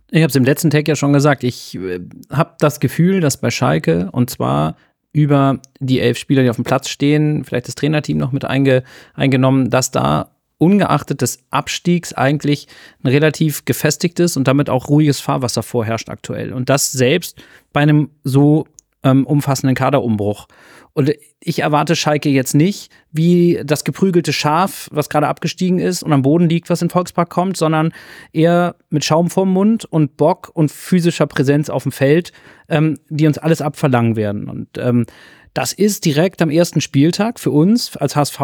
[0.09, 1.43] Ich habe es im letzten Tag ja schon gesagt.
[1.43, 1.99] Ich äh,
[2.31, 4.75] habe das Gefühl, dass bei Schalke und zwar
[5.13, 8.83] über die elf Spieler, die auf dem Platz stehen, vielleicht das Trainerteam noch mit einge,
[9.13, 12.67] eingenommen, dass da ungeachtet des Abstiegs eigentlich
[13.03, 16.51] ein relativ gefestigtes und damit auch ruhiges Fahrwasser vorherrscht aktuell.
[16.51, 17.41] Und das selbst
[17.73, 18.65] bei einem so
[19.03, 20.47] ähm, umfassenden Kaderumbruch.
[20.93, 26.13] Und ich erwarte Schalke jetzt nicht wie das geprügelte Schaf, was gerade abgestiegen ist und
[26.13, 27.93] am Boden liegt, was in Volkspark kommt, sondern
[28.31, 32.31] eher mit Schaum vorm Mund und Bock und physischer Präsenz auf dem Feld,
[32.69, 34.47] ähm, die uns alles abverlangen werden.
[34.47, 35.05] Und ähm,
[35.55, 38.39] Das ist direkt am ersten Spieltag für uns als HSV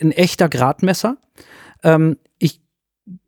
[0.00, 1.16] ein echter Gradmesser.
[1.82, 2.60] Ähm, ich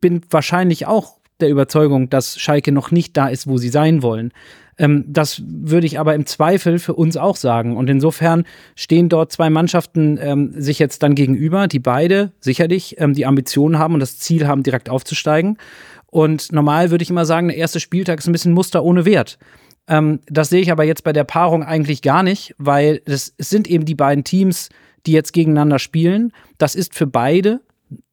[0.00, 4.32] bin wahrscheinlich auch der Überzeugung, dass Schalke noch nicht da ist, wo sie sein wollen.
[4.80, 7.76] Ähm, das würde ich aber im Zweifel für uns auch sagen.
[7.76, 13.12] Und insofern stehen dort zwei Mannschaften ähm, sich jetzt dann gegenüber, die beide sicherlich ähm,
[13.12, 15.58] die Ambitionen haben und das Ziel haben, direkt aufzusteigen.
[16.06, 19.38] Und normal würde ich immer sagen, der erste Spieltag ist ein bisschen Muster ohne Wert.
[19.86, 23.68] Ähm, das sehe ich aber jetzt bei der Paarung eigentlich gar nicht, weil es sind
[23.68, 24.70] eben die beiden Teams,
[25.06, 26.32] die jetzt gegeneinander spielen.
[26.56, 27.60] Das ist für beide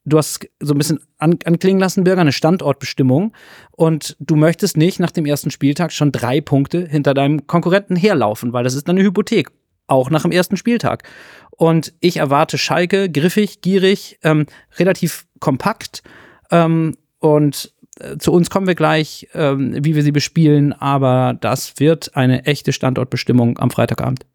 [0.08, 3.34] du hast so ein bisschen an, anklingen lassen, Bürger, eine Standortbestimmung.
[3.72, 8.53] Und du möchtest nicht nach dem ersten Spieltag schon drei Punkte hinter deinem Konkurrenten herlaufen,
[8.53, 9.49] weil das ist eine Hypothek.
[9.88, 11.03] Auch nach dem ersten Spieltag.
[11.51, 14.45] Und ich erwarte Schalke griffig, gierig, ähm,
[14.78, 16.03] relativ kompakt.
[16.51, 20.74] Ähm, und äh, zu uns kommen wir gleich, ähm, wie wir sie bespielen.
[20.74, 24.26] Aber das wird eine echte Standortbestimmung am Freitagabend.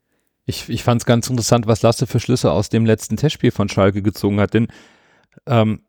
[0.44, 3.68] Ich, ich fand es ganz interessant, was Lasse für Schlüsse aus dem letzten Testspiel von
[3.68, 4.54] Schalke gezogen hat.
[4.54, 4.68] Denn
[5.46, 5.82] ähm,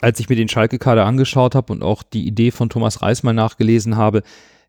[0.00, 3.32] als ich mir den Schalke-Kader angeschaut habe und auch die Idee von Thomas Reis mal
[3.32, 4.22] nachgelesen habe,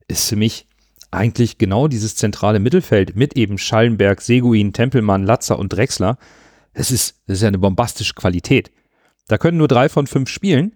[0.08, 0.68] ist für mich
[1.12, 6.18] eigentlich genau dieses zentrale Mittelfeld mit eben Schallenberg, Seguin, Tempelmann, Latzer und Drexler.
[6.74, 8.72] Das ist, das ist ja eine bombastische Qualität.
[9.28, 10.74] Da können nur drei von fünf spielen.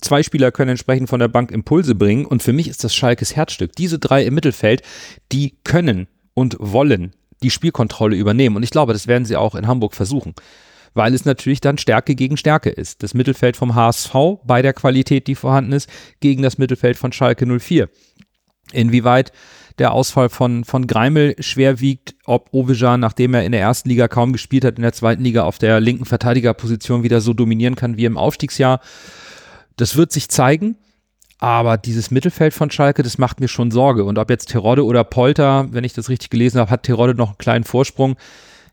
[0.00, 3.34] Zwei Spieler können entsprechend von der Bank Impulse bringen und für mich ist das Schalkes
[3.34, 3.72] Herzstück.
[3.76, 4.82] Diese drei im Mittelfeld,
[5.32, 9.66] die können und wollen die Spielkontrolle übernehmen und ich glaube, das werden sie auch in
[9.66, 10.34] Hamburg versuchen
[10.94, 13.02] weil es natürlich dann Stärke gegen Stärke ist.
[13.02, 14.14] Das Mittelfeld vom HSV
[14.44, 15.88] bei der Qualität, die vorhanden ist,
[16.20, 17.88] gegen das Mittelfeld von Schalke 04.
[18.72, 19.32] Inwieweit
[19.78, 24.08] der Ausfall von, von Greimel schwer wiegt, ob Ovejan, nachdem er in der ersten Liga
[24.08, 27.96] kaum gespielt hat, in der zweiten Liga auf der linken Verteidigerposition wieder so dominieren kann
[27.96, 28.80] wie im Aufstiegsjahr.
[29.76, 30.76] Das wird sich zeigen.
[31.38, 34.04] Aber dieses Mittelfeld von Schalke, das macht mir schon Sorge.
[34.04, 37.28] Und ob jetzt Terodde oder Polter, wenn ich das richtig gelesen habe, hat Terodde noch
[37.28, 38.16] einen kleinen Vorsprung.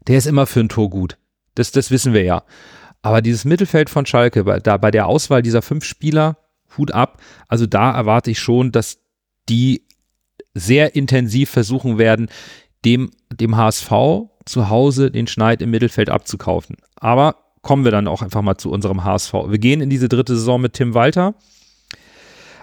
[0.08, 1.18] Der ist immer für ein Tor gut.
[1.58, 2.44] Das, das wissen wir ja.
[3.02, 6.38] Aber dieses Mittelfeld von Schalke, bei, da, bei der Auswahl dieser fünf Spieler,
[6.78, 7.22] Hut ab.
[7.48, 9.00] Also da erwarte ich schon, dass
[9.50, 9.86] die
[10.54, 12.30] sehr intensiv versuchen werden,
[12.86, 13.92] dem, dem HSV
[14.46, 16.78] zu Hause den Schneid im Mittelfeld abzukaufen.
[16.96, 19.34] Aber kommen wir dann auch einfach mal zu unserem HSV.
[19.48, 21.36] Wir gehen in diese dritte Saison mit Tim Walter,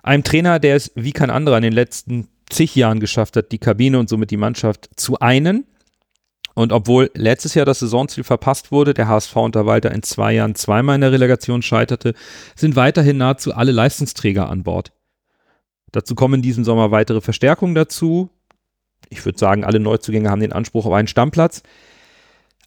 [0.03, 3.59] einem Trainer, der es wie kein anderer in den letzten zig Jahren geschafft hat, die
[3.59, 5.67] Kabine und somit die Mannschaft zu einen.
[6.55, 10.55] Und obwohl letztes Jahr das Saisonziel verpasst wurde, der HSV unter Walter in zwei Jahren
[10.55, 12.15] zweimal in der Relegation scheiterte,
[12.55, 14.93] sind weiterhin nahezu alle Leistungsträger an Bord.
[15.91, 18.31] Dazu kommen in diesem Sommer weitere Verstärkungen dazu.
[19.11, 21.63] Ich würde sagen, alle Neuzugänge haben den Anspruch auf einen Stammplatz.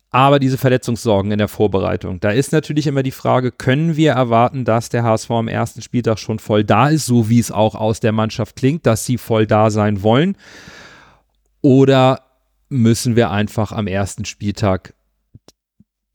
[0.10, 4.64] Aber diese Verletzungssorgen in der Vorbereitung, da ist natürlich immer die Frage, können wir erwarten,
[4.64, 8.00] dass der HSV am ersten Spieltag schon voll da ist, so wie es auch aus
[8.00, 10.38] der Mannschaft klingt, dass sie voll da sein wollen?
[11.62, 12.27] Oder
[12.70, 14.94] müssen wir einfach am ersten Spieltag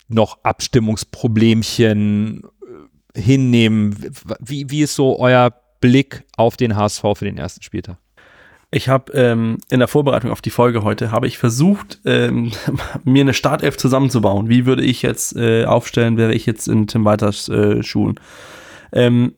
[0.08, 2.42] noch Abstimmungsproblemchen
[3.14, 3.96] äh, hinnehmen.
[4.40, 7.98] Wie, wie ist so euer Blick auf den HSV für den ersten Spieltag?
[8.74, 12.52] Ich habe ähm, in der Vorbereitung auf die Folge heute habe ich versucht, ähm,
[13.04, 14.48] mir eine Startelf zusammenzubauen.
[14.48, 18.18] Wie würde ich jetzt äh, aufstellen, wäre ich jetzt in Tim Walters äh, Schuhen?
[18.92, 19.34] Ähm,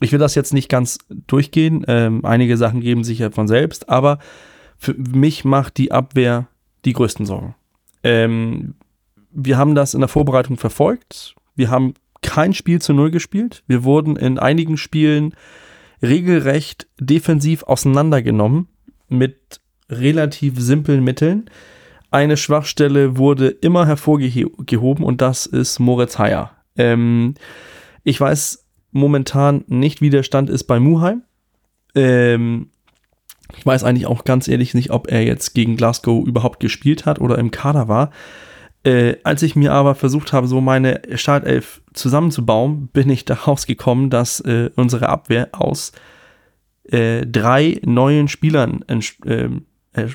[0.00, 1.84] ich will das jetzt nicht ganz durchgehen.
[1.88, 4.18] Ähm, einige Sachen geben sich ja von selbst, aber
[4.76, 6.48] für mich macht die Abwehr
[6.84, 7.54] die größten Sorgen.
[8.02, 8.74] Ähm,
[9.30, 11.34] wir haben das in der Vorbereitung verfolgt.
[11.56, 13.62] Wir haben kein Spiel zu Null gespielt.
[13.66, 15.34] Wir wurden in einigen Spielen
[16.02, 18.68] regelrecht defensiv auseinandergenommen
[19.08, 19.60] mit
[19.90, 21.50] relativ simplen Mitteln.
[22.10, 26.52] Eine Schwachstelle wurde immer hervorgehoben und das ist Moritz Heyer.
[26.76, 27.34] Ähm,
[28.04, 31.22] ich weiß momentan nicht, wie der Stand ist bei Muheim.
[31.94, 32.70] Ähm,
[33.64, 37.18] ich weiß eigentlich auch ganz ehrlich nicht, ob er jetzt gegen Glasgow überhaupt gespielt hat
[37.18, 38.10] oder im Kader war.
[38.82, 44.10] Äh, als ich mir aber versucht habe, so meine Startelf zusammenzubauen, bin ich daraus gekommen,
[44.10, 45.92] dass äh, unsere Abwehr aus
[46.90, 50.08] äh, drei neuen Spielern ähm, äh,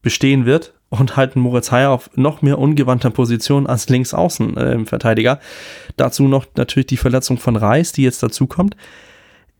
[0.00, 5.32] bestehen wird und halt Moritz Heyer auf noch mehr ungewandter Position als Linksaußenverteidiger.
[5.32, 8.76] Ähm, dazu noch natürlich die Verletzung von Reis, die jetzt dazu kommt.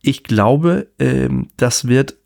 [0.01, 2.22] Ich glaube, ähm, das wird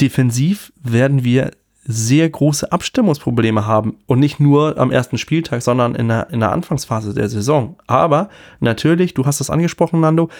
[0.00, 1.50] defensiv werden wir
[1.86, 6.52] sehr große Abstimmungsprobleme haben und nicht nur am ersten Spieltag, sondern in der, in der
[6.52, 7.76] Anfangsphase der Saison.
[7.86, 8.30] Aber
[8.60, 10.30] natürlich, du hast es angesprochen, Nando,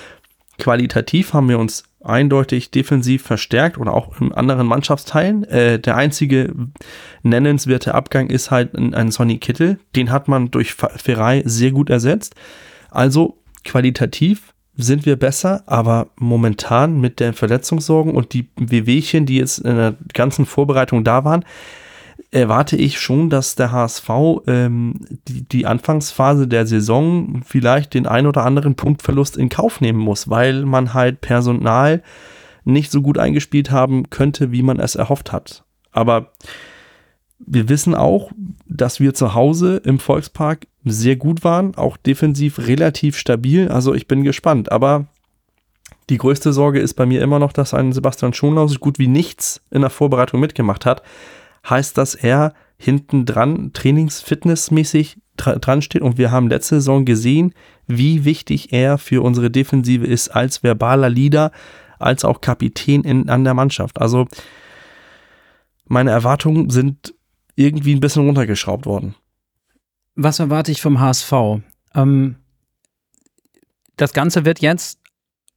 [0.58, 5.44] qualitativ haben wir uns eindeutig defensiv verstärkt oder auch in anderen Mannschaftsteilen.
[5.44, 6.54] Äh, der einzige
[7.22, 9.78] nennenswerte Abgang ist halt ein, ein Sonny Kittel.
[9.96, 12.34] Den hat man durch Ferrei sehr gut ersetzt.
[12.90, 19.58] Also qualitativ sind wir besser, aber momentan mit den Verletzungssorgen und die Wehwehchen, die jetzt
[19.58, 21.44] in der ganzen Vorbereitung da waren,
[22.30, 24.10] erwarte ich schon, dass der HSV
[24.48, 30.00] ähm, die, die Anfangsphase der Saison vielleicht den ein oder anderen Punktverlust in Kauf nehmen
[30.00, 32.02] muss, weil man halt Personal
[32.64, 35.64] nicht so gut eingespielt haben könnte, wie man es erhofft hat.
[35.92, 36.32] Aber
[37.38, 38.32] wir wissen auch,
[38.66, 43.68] dass wir zu Hause im Volkspark sehr gut waren, auch defensiv relativ stabil.
[43.68, 44.70] Also ich bin gespannt.
[44.70, 45.06] Aber
[46.10, 49.08] die größte Sorge ist bei mir immer noch, dass ein Sebastian Schonlau so gut wie
[49.08, 51.02] nichts in der Vorbereitung mitgemacht hat.
[51.68, 57.54] Heißt, dass er hinten dran trainingsfitnessmäßig dran steht und wir haben letzte Saison gesehen,
[57.86, 61.50] wie wichtig er für unsere Defensive ist als verbaler Leader,
[61.98, 64.00] als auch Kapitän in, an der Mannschaft.
[64.00, 64.26] Also
[65.86, 67.14] meine Erwartungen sind
[67.56, 69.14] irgendwie ein bisschen runtergeschraubt worden.
[70.14, 71.32] Was erwarte ich vom HSV?
[71.94, 72.36] Ähm,
[73.96, 75.00] das Ganze wird jetzt,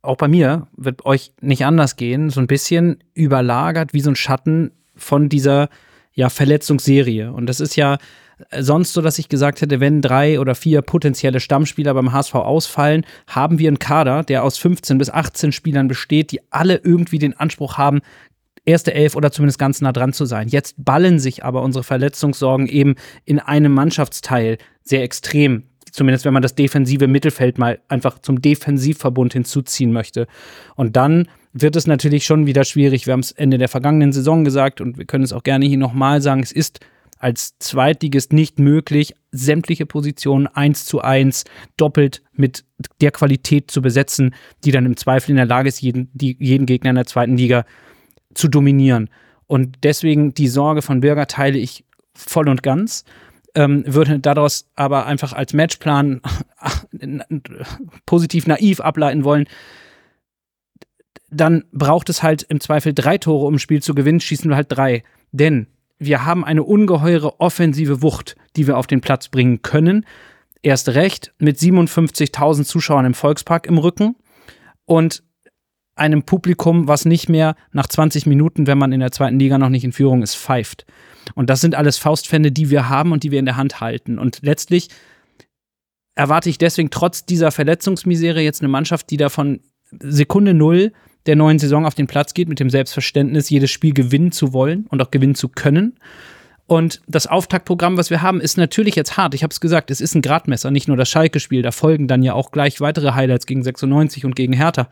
[0.01, 4.15] auch bei mir, wird euch nicht anders gehen, so ein bisschen überlagert wie so ein
[4.15, 5.69] Schatten von dieser
[6.13, 7.31] ja, Verletzungsserie.
[7.31, 7.97] Und das ist ja
[8.59, 13.05] sonst so, dass ich gesagt hätte, wenn drei oder vier potenzielle Stammspieler beim HSV ausfallen,
[13.27, 17.37] haben wir einen Kader, der aus 15 bis 18 Spielern besteht, die alle irgendwie den
[17.37, 18.01] Anspruch haben,
[18.67, 20.49] erste Elf oder zumindest ganz nah dran zu sein.
[20.49, 22.95] Jetzt ballen sich aber unsere Verletzungssorgen eben
[23.25, 25.63] in einem Mannschaftsteil sehr extrem.
[25.91, 30.27] Zumindest wenn man das defensive Mittelfeld mal einfach zum Defensivverbund hinzuziehen möchte.
[30.75, 33.07] Und dann wird es natürlich schon wieder schwierig.
[33.07, 35.77] Wir haben es Ende der vergangenen Saison gesagt und wir können es auch gerne hier
[35.77, 36.43] nochmal sagen.
[36.43, 36.81] Es ist
[37.19, 41.45] als Zweitligist nicht möglich, sämtliche Positionen eins zu eins
[41.75, 42.63] doppelt mit
[43.01, 46.65] der Qualität zu besetzen, die dann im Zweifel in der Lage ist, jeden, die, jeden
[46.67, 47.65] Gegner in der zweiten Liga
[48.37, 49.09] zu dominieren.
[49.47, 53.05] Und deswegen die Sorge von Bürger teile ich voll und ganz.
[53.55, 56.21] Ähm, würde daraus aber einfach als Matchplan
[58.05, 59.47] positiv naiv ableiten wollen,
[61.29, 64.55] dann braucht es halt im Zweifel drei Tore, um ein Spiel zu gewinnen, schießen wir
[64.55, 65.03] halt drei.
[65.31, 65.67] Denn
[65.97, 70.05] wir haben eine ungeheure offensive Wucht, die wir auf den Platz bringen können.
[70.61, 74.15] Erst recht mit 57.000 Zuschauern im Volkspark im Rücken
[74.85, 75.23] und
[75.97, 79.69] einem Publikum, was nicht mehr nach 20 Minuten, wenn man in der zweiten Liga noch
[79.69, 80.85] nicht in Führung ist, pfeift.
[81.35, 84.19] Und das sind alles Faustpfände, die wir haben und die wir in der Hand halten.
[84.19, 84.89] Und letztlich
[86.15, 89.59] erwarte ich deswegen trotz dieser Verletzungsmisere jetzt eine Mannschaft, die da von
[89.99, 90.91] Sekunde Null
[91.25, 94.87] der neuen Saison auf den Platz geht, mit dem Selbstverständnis, jedes Spiel gewinnen zu wollen
[94.89, 95.99] und auch gewinnen zu können.
[96.65, 99.33] Und das Auftaktprogramm, was wir haben, ist natürlich jetzt hart.
[99.33, 101.61] Ich habe es gesagt, es ist ein Gradmesser, nicht nur das Schalke-Spiel.
[101.61, 104.89] Da folgen dann ja auch gleich weitere Highlights gegen 96 und gegen Hertha.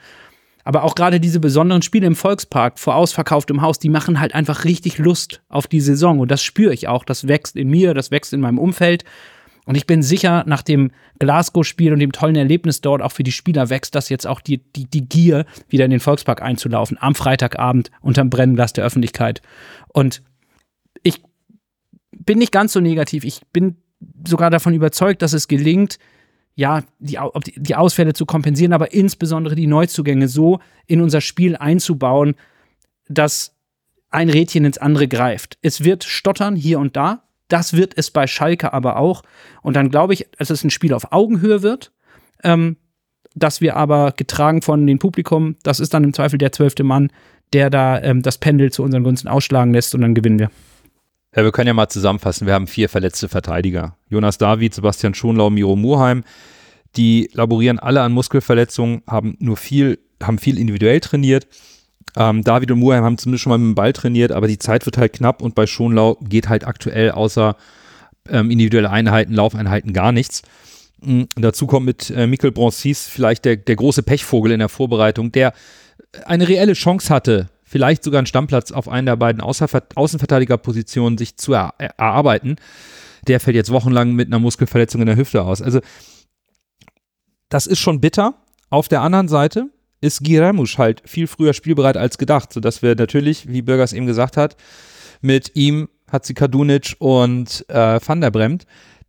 [0.66, 4.66] Aber auch gerade diese besonderen Spiele im Volkspark vor ausverkauftem Haus, die machen halt einfach
[4.66, 6.20] richtig Lust auf die Saison.
[6.20, 7.06] Und das spüre ich auch.
[7.06, 9.06] Das wächst in mir, das wächst in meinem Umfeld.
[9.66, 13.32] Und ich bin sicher, nach dem Glasgow-Spiel und dem tollen Erlebnis dort auch für die
[13.32, 17.14] Spieler wächst das jetzt auch die, die, die Gier, wieder in den Volkspark einzulaufen, am
[17.14, 19.44] Freitagabend unterm Brennglas der Öffentlichkeit.
[19.88, 20.24] Und
[21.04, 21.22] ich
[22.12, 23.24] bin nicht ganz so negativ.
[23.24, 23.78] Ich bin
[24.28, 26.00] sogar davon überzeugt, dass es gelingt,
[26.56, 27.18] ja, die,
[27.56, 32.36] die Ausfälle zu kompensieren, aber insbesondere die Neuzugänge so in unser Spiel einzubauen,
[33.08, 33.56] dass
[34.10, 35.58] ein Rädchen ins andere greift.
[35.62, 39.22] Es wird stottern hier und da, das wird es bei Schalke aber auch.
[39.62, 41.92] Und dann glaube ich, dass es ein Spiel auf Augenhöhe wird.
[42.44, 42.78] Ähm,
[43.36, 47.12] dass wir aber getragen von dem Publikum, das ist dann im Zweifel der zwölfte Mann,
[47.54, 50.50] der da ähm, das Pendel zu unseren Gunsten ausschlagen lässt und dann gewinnen wir.
[51.36, 52.48] Ja, wir können ja mal zusammenfassen.
[52.48, 53.98] Wir haben vier verletzte Verteidiger.
[54.10, 56.24] Jonas David, Sebastian Schonlau, Miro Murheim.
[56.96, 61.48] Die laborieren alle an Muskelverletzungen, haben nur viel, haben viel individuell trainiert.
[62.16, 64.86] Ähm, David und Muheim haben zumindest schon mal mit dem Ball trainiert, aber die Zeit
[64.86, 67.58] wird halt knapp und bei Schonlau geht halt aktuell außer
[68.30, 70.42] ähm, individuelle Einheiten, Laufeinheiten gar nichts.
[71.02, 71.28] Mhm.
[71.36, 75.54] Dazu kommt mit äh, Mikkel Broncis vielleicht der, der große Pechvogel in der Vorbereitung, der
[76.26, 81.54] eine reelle Chance hatte, vielleicht sogar einen Stammplatz auf einen der beiden Außenverteidigerpositionen sich zu
[81.54, 82.56] er erarbeiten.
[83.28, 85.62] Der fällt jetzt wochenlang mit einer Muskelverletzung in der Hüfte aus.
[85.62, 85.80] Also
[87.50, 88.36] das ist schon bitter.
[88.70, 93.48] Auf der anderen Seite ist Giremusch halt viel früher spielbereit als gedacht, sodass wir natürlich,
[93.48, 94.56] wie Bürgers eben gesagt hat,
[95.22, 98.66] mit ihm Hatzikadunic und äh, Van der Bremt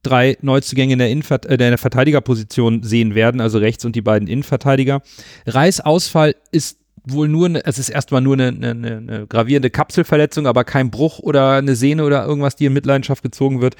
[0.06, 4.28] drei Neuzugänge in der, Innenver äh, der Verteidigerposition sehen werden, also rechts und die beiden
[4.28, 5.02] Innenverteidiger.
[5.46, 10.46] Reis Ausfall ist wohl nur, ne, es ist erstmal nur eine, eine, eine, gravierende Kapselverletzung,
[10.46, 13.76] aber kein Bruch oder eine Sehne oder irgendwas, die in Mitleidenschaft gezogen wird.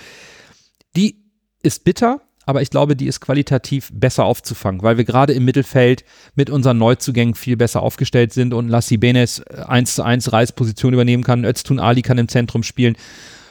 [0.94, 1.24] Die
[1.62, 6.04] ist bitter, aber ich glaube, die ist qualitativ besser aufzufangen, weil wir gerade im Mittelfeld
[6.36, 10.94] mit unseren Neuzugängen viel besser aufgestellt sind und Lassi Benes 1 äh, zu 1 Reisposition
[10.94, 12.96] übernehmen kann, Öztun Ali kann im Zentrum spielen.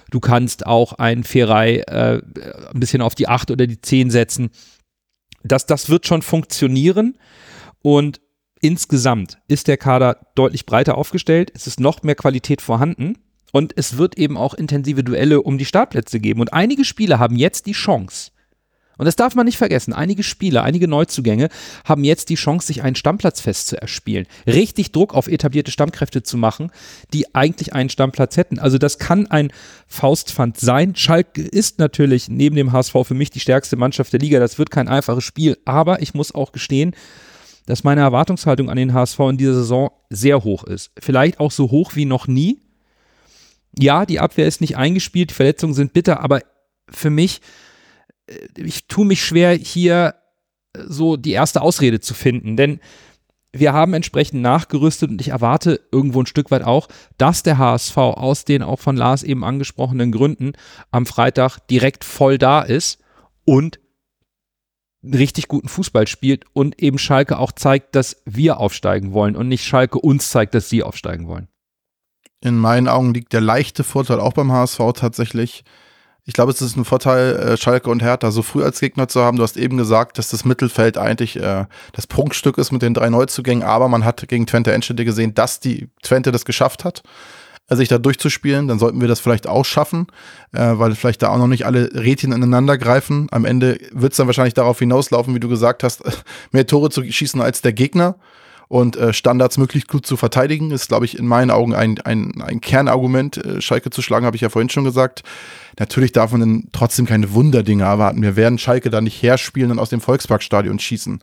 [0.09, 2.21] Du kannst auch ein Ferrei äh,
[2.73, 4.51] ein bisschen auf die 8 oder die 10 setzen.
[5.43, 7.17] Das, das wird schon funktionieren
[7.82, 8.21] und
[8.66, 11.51] insgesamt ist der Kader deutlich breiter aufgestellt.
[11.53, 13.20] Es ist noch mehr Qualität vorhanden
[13.51, 16.41] Und es wird eben auch intensive Duelle um die Startplätze geben.
[16.41, 18.32] Und einige Spieler haben jetzt die Chance,
[18.97, 19.93] und das darf man nicht vergessen.
[19.93, 21.49] Einige Spieler, einige Neuzugänge
[21.84, 24.26] haben jetzt die Chance, sich einen Stammplatzfest zu erspielen.
[24.47, 26.72] Richtig Druck auf etablierte Stammkräfte zu machen,
[27.13, 28.59] die eigentlich einen Stammplatz hätten.
[28.59, 29.51] Also das kann ein
[29.88, 30.95] Faustpfand sein.
[30.95, 34.39] Schalke ist natürlich neben dem HSV für mich die stärkste Mannschaft der Liga.
[34.39, 35.57] Das wird kein einfaches Spiel.
[35.66, 36.95] Aber ich muss auch gestehen,
[37.66, 40.91] dass meine Erwartungshaltung an den HSV in dieser Saison sehr hoch ist.
[40.99, 42.59] Vielleicht auch so hoch wie noch nie.
[43.78, 46.41] Ja, die Abwehr ist nicht eingespielt, die Verletzungen sind bitter, aber
[46.89, 47.41] für mich
[48.28, 50.16] äh, ich tue mich schwer, hier
[50.74, 52.80] äh, so die erste Ausrede zu finden, denn
[53.51, 57.97] wir haben entsprechend nachgerüstet und ich erwarte irgendwo ein Stück weit auch, dass der HSV
[57.97, 60.53] aus den auch von Lars eben angesprochenen Gründen
[60.91, 62.99] am Freitag direkt voll da ist
[63.45, 63.80] und
[65.13, 69.65] richtig guten Fußball spielt und eben Schalke auch zeigt, dass wir aufsteigen wollen und nicht
[69.65, 71.47] Schalke uns zeigt, dass sie aufsteigen wollen.
[72.41, 75.63] In meinen Augen liegt der leichte Vorteil auch beim HSV tatsächlich
[76.27, 79.21] ich glaube, es ist ein Vorteil, äh, Schalke und Hertha so früh als Gegner zu
[79.21, 79.37] haben.
[79.37, 83.09] Du hast eben gesagt, dass das Mittelfeld eigentlich äh, das Prunkstück ist mit den drei
[83.09, 87.03] Neuzugängen, aber man hat gegen Twente Enschede gesehen, dass die Twente das geschafft hat,
[87.70, 88.68] sich da durchzuspielen.
[88.68, 90.07] Dann sollten wir das vielleicht auch schaffen,
[90.53, 93.28] äh, weil vielleicht da auch noch nicht alle Rädchen ineinander greifen.
[93.32, 96.03] Am Ende wird es dann wahrscheinlich darauf hinauslaufen, wie du gesagt hast,
[96.51, 98.16] mehr Tore zu schießen als der Gegner
[98.68, 102.41] und äh, Standards möglichst gut zu verteidigen, ist, glaube ich, in meinen Augen ein, ein,
[102.41, 105.24] ein Kernargument, äh, Schalke zu schlagen, habe ich ja vorhin schon gesagt.
[105.78, 108.22] Natürlich darf man dann trotzdem keine Wunderdinge erwarten.
[108.22, 111.22] Wir werden Schalke da nicht herspielen und aus dem Volksparkstadion schießen.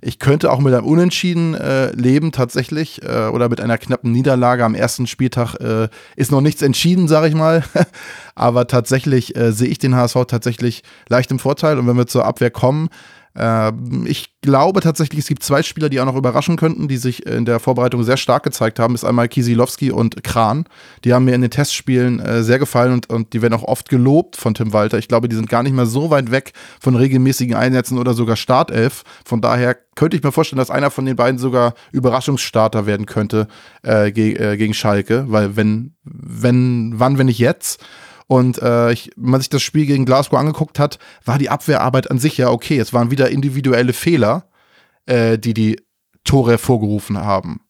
[0.00, 4.64] Ich könnte auch mit einem Unentschieden äh, leben tatsächlich äh, oder mit einer knappen Niederlage
[4.64, 7.64] am ersten Spieltag äh, ist noch nichts entschieden, sage ich mal.
[8.34, 12.24] Aber tatsächlich äh, sehe ich den HSV tatsächlich leicht im Vorteil und wenn wir zur
[12.24, 12.88] Abwehr kommen,
[14.06, 17.44] ich glaube tatsächlich, es gibt zwei Spieler, die auch noch überraschen könnten, die sich in
[17.44, 18.94] der Vorbereitung sehr stark gezeigt haben.
[18.94, 20.64] Das ist einmal Kisilowski und Kran.
[21.04, 23.88] Die haben mir in den Testspielen äh, sehr gefallen und, und die werden auch oft
[23.90, 24.98] gelobt von Tim Walter.
[24.98, 28.36] Ich glaube, die sind gar nicht mehr so weit weg von regelmäßigen Einsätzen oder sogar
[28.36, 29.04] Startelf.
[29.24, 33.48] Von daher könnte ich mir vorstellen, dass einer von den beiden sogar Überraschungsstarter werden könnte
[33.82, 37.84] äh, ge äh, gegen Schalke, weil wenn, wenn, wann, wenn nicht jetzt?
[38.28, 42.10] Und äh, ich, wenn man sich das Spiel gegen Glasgow angeguckt hat, war die Abwehrarbeit
[42.10, 42.78] an sich ja okay.
[42.78, 44.48] Es waren wieder individuelle Fehler,
[45.06, 45.80] äh, die die
[46.24, 47.60] Tore hervorgerufen haben.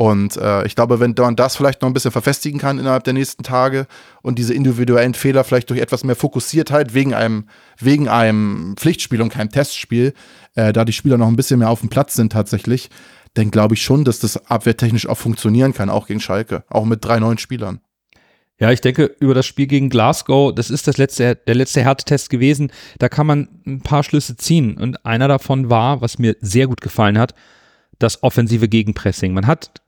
[0.00, 3.12] Und äh, ich glaube, wenn man das vielleicht noch ein bisschen verfestigen kann innerhalb der
[3.12, 3.86] nächsten Tage
[4.22, 9.28] und diese individuellen Fehler vielleicht durch etwas mehr Fokussiertheit wegen einem, wegen einem Pflichtspiel und
[9.28, 10.14] keinem Testspiel,
[10.54, 12.88] äh, da die Spieler noch ein bisschen mehr auf dem Platz sind tatsächlich,
[13.34, 17.04] dann glaube ich schon, dass das abwehrtechnisch auch funktionieren kann, auch gegen Schalke, auch mit
[17.04, 17.82] drei neuen Spielern.
[18.60, 22.28] Ja, ich denke, über das Spiel gegen Glasgow, das ist das letzte, der letzte Härtetest
[22.28, 22.70] gewesen.
[22.98, 24.76] Da kann man ein paar Schlüsse ziehen.
[24.76, 27.34] Und einer davon war, was mir sehr gut gefallen hat,
[27.98, 29.32] das offensive Gegenpressing.
[29.32, 29.80] Man hat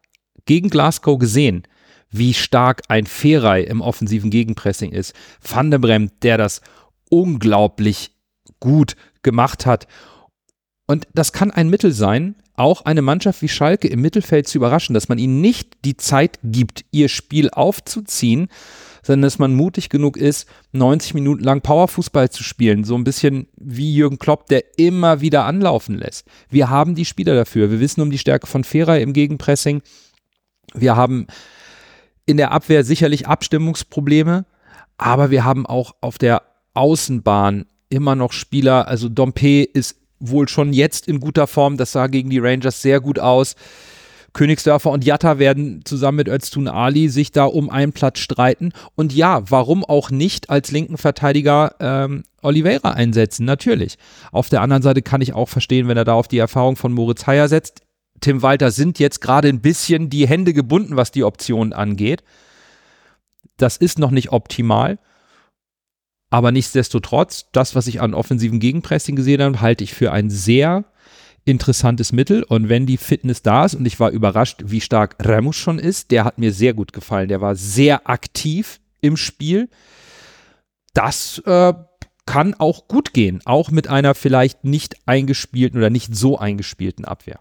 [0.47, 1.65] gegen Glasgow gesehen,
[2.11, 5.15] wie stark ein Ferrei im offensiven Gegenpressing ist.
[5.47, 6.63] Van der Bremt, der das
[7.11, 8.13] unglaublich
[8.59, 9.87] gut gemacht hat.
[10.87, 14.95] Und das kann ein Mittel sein, auch eine Mannschaft wie Schalke im Mittelfeld zu überraschen,
[14.95, 18.49] dass man ihnen nicht die Zeit gibt, ihr Spiel aufzuziehen,
[19.03, 22.85] sondern dass man mutig genug ist, 90 Minuten lang Powerfußball zu spielen.
[22.85, 26.27] So ein bisschen wie Jürgen Klopp, der immer wieder anlaufen lässt.
[26.51, 27.71] Wir haben die Spieler dafür.
[27.71, 29.83] Wir wissen um die Stärke von Fera im Gegenpressing.
[30.75, 31.27] Wir haben
[32.27, 34.45] in der Abwehr sicherlich Abstimmungsprobleme,
[34.99, 36.43] aber wir haben auch auf der
[36.75, 38.87] Außenbahn immer noch Spieler.
[38.89, 41.77] Also Dompe ist wohl schon jetzt in guter Form.
[41.77, 43.55] Das sah gegen die Rangers sehr gut aus.
[44.33, 48.73] Königsdörfer und Jatta werden zusammen mit Öztun Ali sich da um einen Platz streiten.
[48.95, 53.45] Und ja, warum auch nicht als linken Verteidiger ähm, Oliveira einsetzen?
[53.45, 53.97] Natürlich.
[54.31, 56.93] Auf der anderen Seite kann ich auch verstehen, wenn er da auf die Erfahrung von
[56.93, 57.83] Moritz Heyer setzt.
[58.21, 62.23] Tim Walter sind jetzt gerade ein bisschen die Hände gebunden, was die Optionen angeht.
[63.59, 64.99] Das ist noch nicht optimal.
[66.33, 70.87] Aber nichtsdestotrotz, das, was ich an offensiven Gegenpressing gesehen habe, halte ich für ein sehr
[71.45, 72.43] interessantes Mittel.
[72.43, 76.11] Und wenn die Fitness da ist, und ich war überrascht, wie stark Remus schon ist,
[76.11, 77.29] der hat mir sehr gut gefallen.
[77.29, 79.69] Der war sehr aktiv im Spiel.
[80.95, 81.75] Das äh,
[82.25, 87.41] kann auch gut gehen, auch mit einer vielleicht nicht eingespielten oder nicht so eingespielten Abwehr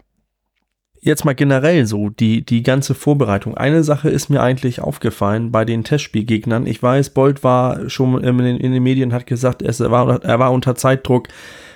[1.02, 3.56] jetzt mal generell so, die, die ganze Vorbereitung.
[3.56, 6.66] Eine Sache ist mir eigentlich aufgefallen bei den Testspielgegnern.
[6.66, 10.38] Ich weiß, Bolt war schon in den, in den Medien, hat gesagt, es war, er
[10.38, 11.28] war unter Zeitdruck,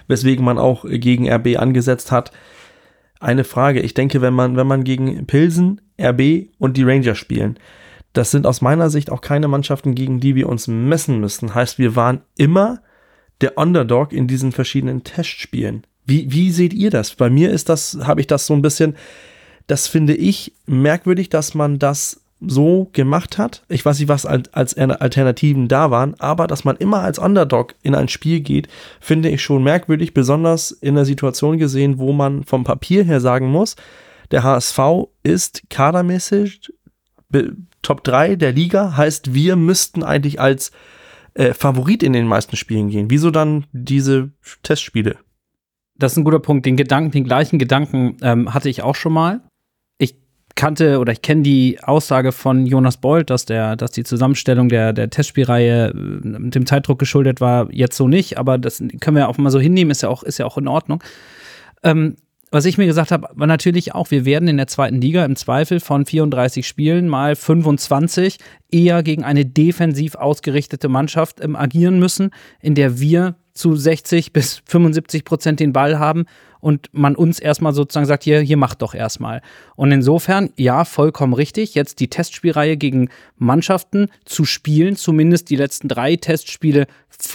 [0.07, 2.31] weswegen man auch gegen RB angesetzt hat.
[3.18, 7.59] Eine Frage, ich denke, wenn man, wenn man gegen Pilsen, RB und die Rangers spielen,
[8.12, 11.55] das sind aus meiner Sicht auch keine Mannschaften, gegen die wir uns messen müssen.
[11.55, 12.81] Heißt, wir waren immer
[13.41, 15.85] der Underdog in diesen verschiedenen Testspielen.
[16.07, 17.15] Wie, wie seht ihr das?
[17.15, 18.97] Bei mir ist das, habe ich das so ein bisschen,
[19.67, 23.63] das finde ich merkwürdig, dass man das so gemacht hat.
[23.69, 27.95] Ich weiß nicht, was als Alternativen da waren, aber dass man immer als Underdog in
[27.95, 28.69] ein Spiel geht,
[29.01, 33.49] finde ich schon merkwürdig, besonders in der Situation gesehen, wo man vom Papier her sagen
[33.49, 33.75] muss,
[34.31, 34.79] der HSV
[35.23, 36.73] ist kadermäßig
[37.83, 40.73] Top 3 der Liga, heißt, wir müssten eigentlich als
[41.35, 43.11] äh, Favorit in den meisten Spielen gehen.
[43.11, 44.31] Wieso dann diese
[44.63, 45.17] Testspiele?
[45.99, 46.66] Das ist ein guter Punkt.
[46.66, 49.40] Den Gedanken, den gleichen Gedanken ähm, hatte ich auch schon mal
[50.57, 54.92] kannte oder ich kenne die Aussage von Jonas Bold, dass der, dass die Zusammenstellung der,
[54.92, 55.92] der Testspielreihe äh,
[56.51, 59.92] dem Zeitdruck geschuldet war, jetzt so nicht, aber das können wir auch mal so hinnehmen,
[59.92, 61.05] ist ja auch, ist ja auch in Ordnung.
[61.84, 62.16] Ähm,
[62.51, 65.36] was ich mir gesagt habe, war natürlich auch, wir werden in der zweiten Liga im
[65.36, 68.38] Zweifel von 34 Spielen mal 25
[68.70, 72.30] eher gegen eine defensiv ausgerichtete Mannschaft ähm, agieren müssen,
[72.61, 76.26] in der wir zu 60 bis 75 Prozent den Ball haben
[76.61, 79.40] und man uns erstmal sozusagen sagt, hier, hier macht doch erstmal.
[79.76, 85.88] Und insofern, ja, vollkommen richtig, jetzt die Testspielreihe gegen Mannschaften zu spielen, zumindest die letzten
[85.88, 86.86] drei Testspiele,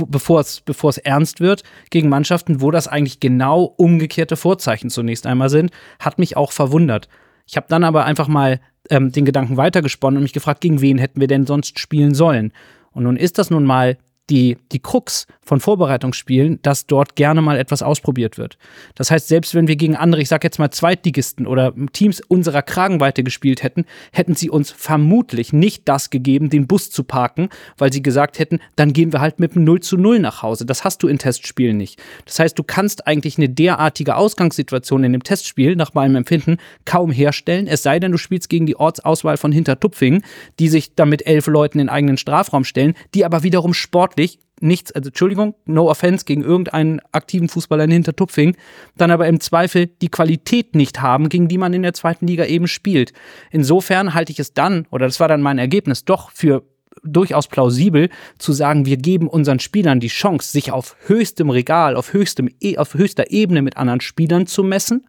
[0.08, 5.26] bevor es, bevor es ernst wird, gegen Mannschaften, wo das eigentlich genau umgekehrte Vorzeichen zunächst
[5.26, 7.08] einmal sind, hat mich auch verwundert.
[7.48, 8.60] Ich habe dann aber einfach mal
[8.90, 12.54] ähm, den Gedanken weitergesponnen und mich gefragt, gegen wen hätten wir denn sonst spielen sollen?
[12.92, 13.98] Und nun ist das nun mal
[14.32, 18.58] die, die Krux von Vorbereitungsspielen, dass dort gerne mal etwas ausprobiert wird.
[18.96, 22.62] Das heißt, selbst wenn wir gegen andere, ich sag jetzt mal Zweitligisten oder Teams unserer
[22.62, 27.92] Kragenweite gespielt hätten, hätten sie uns vermutlich nicht das gegeben, den Bus zu parken, weil
[27.92, 30.66] sie gesagt hätten, dann gehen wir halt mit einem 0 zu 0 nach Hause.
[30.66, 32.02] Das hast du in Testspielen nicht.
[32.26, 37.12] Das heißt, du kannst eigentlich eine derartige Ausgangssituation in dem Testspiel nach meinem Empfinden kaum
[37.12, 40.24] herstellen, es sei denn, du spielst gegen die Ortsauswahl von Hintertupfingen,
[40.60, 44.21] die sich dann mit elf Leuten in eigenen Strafraum stellen, die aber wiederum sportlich
[44.62, 48.56] nichts, also Entschuldigung, no offense gegen irgendeinen aktiven Fußballer in Hintertupfing,
[48.96, 52.46] dann aber im Zweifel die Qualität nicht haben, gegen die man in der zweiten Liga
[52.46, 53.14] eben spielt.
[53.50, 56.64] Insofern halte ich es dann, oder das war dann mein Ergebnis, doch für
[57.04, 62.14] durchaus plausibel zu sagen, wir geben unseren Spielern die Chance, sich auf höchstem Regal, auf,
[62.14, 65.08] höchstem, e, auf höchster Ebene mit anderen Spielern zu messen,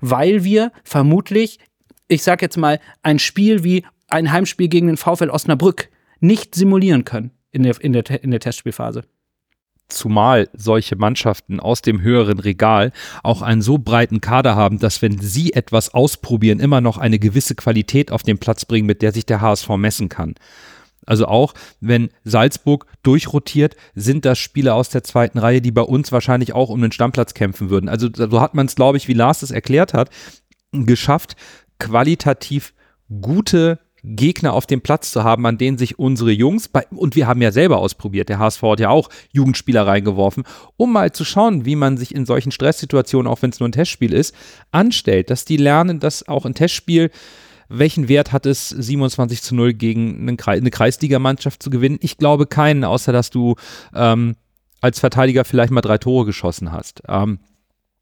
[0.00, 1.58] weil wir vermutlich,
[2.06, 5.90] ich sag jetzt mal, ein Spiel wie ein Heimspiel gegen den VfL Osnabrück
[6.20, 9.04] nicht simulieren können in der, in der, in der Testspielphase.
[9.88, 12.92] Zumal solche Mannschaften aus dem höheren Regal
[13.22, 17.54] auch einen so breiten Kader haben, dass wenn sie etwas ausprobieren, immer noch eine gewisse
[17.54, 20.34] Qualität auf den Platz bringen, mit der sich der HSV messen kann.
[21.06, 26.12] Also auch wenn Salzburg durchrotiert, sind das Spieler aus der zweiten Reihe, die bei uns
[26.12, 27.88] wahrscheinlich auch um den Stammplatz kämpfen würden.
[27.88, 30.10] Also so hat man es, glaube ich, wie Lars es erklärt hat,
[30.72, 31.34] geschafft,
[31.78, 32.74] qualitativ
[33.22, 37.26] gute Gegner auf dem Platz zu haben, an denen sich unsere Jungs, bei, und wir
[37.26, 40.44] haben ja selber ausprobiert, der HSV hat ja auch Jugendspieler reingeworfen,
[40.76, 43.72] um mal zu schauen, wie man sich in solchen Stresssituationen, auch wenn es nur ein
[43.72, 44.34] Testspiel ist,
[44.70, 47.10] anstellt, dass die lernen, dass auch ein Testspiel,
[47.68, 51.98] welchen Wert hat es, 27 zu 0 gegen eine Kreisligamannschaft zu gewinnen?
[52.00, 53.56] Ich glaube keinen, außer dass du
[53.94, 54.36] ähm,
[54.80, 57.02] als Verteidiger vielleicht mal drei Tore geschossen hast.
[57.08, 57.40] Ähm,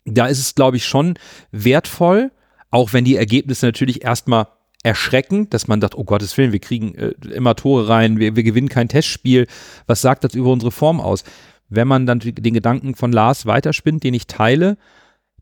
[0.05, 1.19] da ist es, glaube ich, schon
[1.51, 2.31] wertvoll,
[2.71, 4.47] auch wenn die Ergebnisse natürlich erstmal
[4.87, 8.45] erschreckend, dass man sagt, oh Gottes Willen, wir kriegen äh, immer Tore rein, wir, wir
[8.45, 9.49] gewinnen kein Testspiel.
[9.89, 11.25] Was sagt das über unsere Form aus?
[11.69, 14.79] Wenn man dann den Gedanken von Lars weiterspinnt, den ich teile,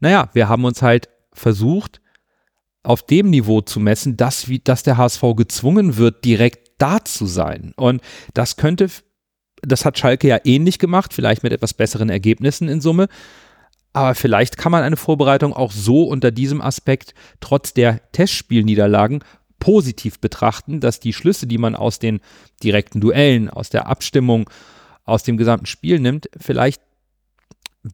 [0.00, 2.00] naja, wir haben uns halt versucht,
[2.82, 7.26] auf dem Niveau zu messen, dass, wie, dass der HSV gezwungen wird, direkt da zu
[7.26, 7.74] sein.
[7.76, 8.00] Und
[8.32, 8.88] das könnte,
[9.60, 13.08] das hat Schalke ja ähnlich gemacht, vielleicht mit etwas besseren Ergebnissen in Summe.
[13.94, 19.22] Aber vielleicht kann man eine Vorbereitung auch so unter diesem Aspekt trotz der Testspielniederlagen
[19.60, 22.20] positiv betrachten, dass die Schlüsse, die man aus den
[22.62, 24.50] direkten Duellen, aus der Abstimmung,
[25.04, 26.82] aus dem gesamten Spiel nimmt, vielleicht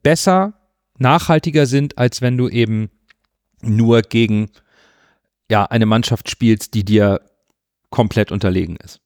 [0.03, 0.55] besser,
[0.99, 2.91] nachhaltiger sind, als wenn du eben
[3.61, 4.51] nur gegen
[5.51, 7.21] ja, eine Mannschaft spielst, die dir
[7.91, 9.01] komplett unterlegen ist.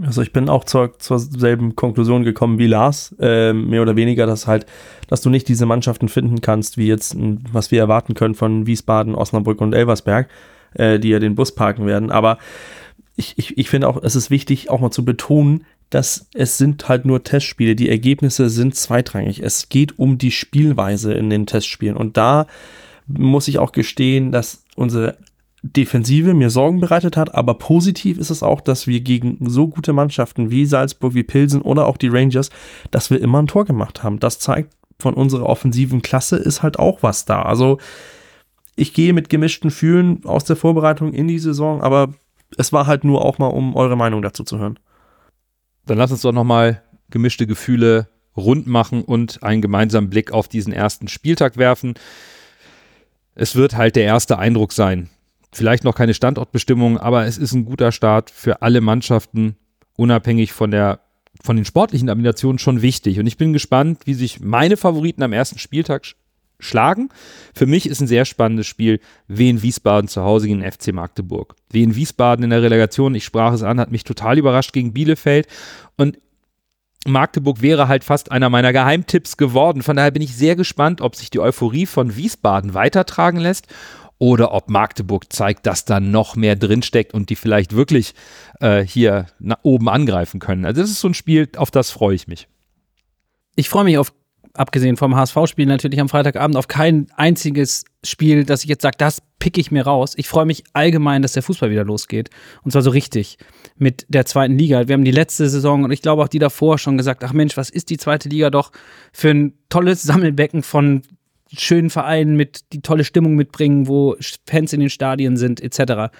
[0.00, 4.26] Also ich bin auch zur, zur selben Konklusion gekommen wie Lars, äh, mehr oder weniger,
[4.26, 4.66] dass halt,
[5.08, 7.16] dass du nicht diese Mannschaften finden kannst, wie jetzt,
[7.52, 10.28] was wir erwarten können von Wiesbaden, Osnabrück und Elversberg,
[10.74, 12.12] äh, die ja den Bus parken werden.
[12.12, 12.38] Aber
[13.16, 16.88] ich, ich, ich finde auch, es ist wichtig, auch mal zu betonen, dass es sind
[16.88, 17.74] halt nur Testspiele.
[17.74, 19.42] Die Ergebnisse sind zweitrangig.
[19.42, 21.96] Es geht um die Spielweise in den Testspielen.
[21.96, 22.46] Und da
[23.08, 25.16] muss ich auch gestehen, dass unsere
[25.62, 29.92] Defensive mir Sorgen bereitet hat, aber positiv ist es auch, dass wir gegen so gute
[29.92, 32.50] Mannschaften wie Salzburg, wie Pilsen oder auch die Rangers,
[32.90, 34.20] dass wir immer ein Tor gemacht haben.
[34.20, 37.42] Das zeigt von unserer offensiven Klasse ist halt auch was da.
[37.42, 37.78] Also
[38.76, 42.14] ich gehe mit gemischten Fühlen aus der Vorbereitung in die Saison, aber
[42.56, 44.78] es war halt nur auch mal, um eure Meinung dazu zu hören.
[45.86, 50.72] Dann lass uns doch nochmal gemischte Gefühle rund machen und einen gemeinsamen Blick auf diesen
[50.72, 51.94] ersten Spieltag werfen.
[53.34, 55.10] Es wird halt der erste Eindruck sein,
[55.58, 59.56] vielleicht noch keine Standortbestimmung, aber es ist ein guter Start für alle Mannschaften,
[59.96, 61.00] unabhängig von der
[61.42, 63.20] von den sportlichen Nominationen schon wichtig.
[63.20, 66.16] Und ich bin gespannt, wie sich meine Favoriten am ersten Spieltag sch
[66.60, 67.10] schlagen.
[67.54, 68.98] Für mich ist ein sehr spannendes Spiel
[69.28, 71.54] Wien Wiesbaden zu Hause gegen den FC Magdeburg.
[71.70, 75.46] Wien Wiesbaden in der Relegation, ich sprach es an, hat mich total überrascht gegen Bielefeld.
[75.96, 76.18] Und
[77.06, 79.82] Magdeburg wäre halt fast einer meiner Geheimtipps geworden.
[79.82, 83.68] Von daher bin ich sehr gespannt, ob sich die Euphorie von Wiesbaden weitertragen lässt
[84.18, 88.14] oder ob Magdeburg zeigt, dass da noch mehr drinsteckt und die vielleicht wirklich
[88.60, 90.64] äh, hier nach oben angreifen können.
[90.64, 92.48] Also das ist so ein Spiel, auf das freue ich mich.
[93.54, 94.12] Ich freue mich auf,
[94.54, 99.22] abgesehen vom HSV-Spiel natürlich am Freitagabend, auf kein einziges Spiel, dass ich jetzt sage, das
[99.38, 100.14] picke ich mir raus.
[100.16, 102.30] Ich freue mich allgemein, dass der Fußball wieder losgeht.
[102.62, 103.38] Und zwar so richtig
[103.76, 104.88] mit der zweiten Liga.
[104.88, 107.56] Wir haben die letzte Saison und ich glaube auch die davor schon gesagt, ach Mensch,
[107.56, 108.72] was ist die zweite Liga doch
[109.12, 111.02] für ein tolles Sammelbecken von
[111.56, 116.12] schönen Vereinen mit die tolle Stimmung mitbringen, wo Fans in den Stadien sind, etc.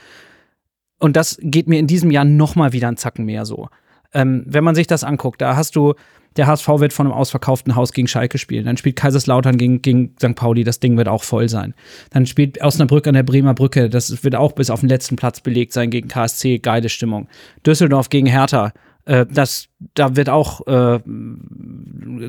[0.99, 3.69] Und das geht mir in diesem Jahr noch mal wieder einen Zacken mehr so.
[4.15, 5.95] Ähm, wenn man sich das anguckt, da hast du,
[6.37, 8.65] der HSV wird von einem ausverkauften Haus gegen Schalke spielen.
[8.65, 10.35] Dann spielt Kaiserslautern gegen, gegen St.
[10.35, 11.75] Pauli, das Ding wird auch voll sein.
[12.11, 15.41] Dann spielt Osnabrück an der Bremer Brücke, das wird auch bis auf den letzten Platz
[15.41, 17.29] belegt sein gegen KSC, geile Stimmung.
[17.67, 18.73] Düsseldorf gegen Hertha,
[19.09, 21.01] äh, das, da wird auch äh,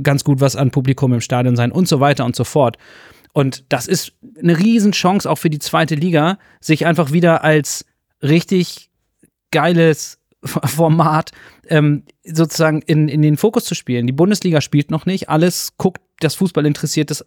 [0.01, 2.77] ganz gut was an Publikum im Stadion sein und so weiter und so fort.
[3.33, 7.85] Und das ist eine Riesenchance auch für die zweite Liga, sich einfach wieder als
[8.23, 8.89] richtig
[9.51, 11.31] geiles Format
[11.67, 14.07] ähm, sozusagen in, in den Fokus zu spielen.
[14.07, 17.25] Die Bundesliga spielt noch nicht, alles guckt, das Fußball interessiert das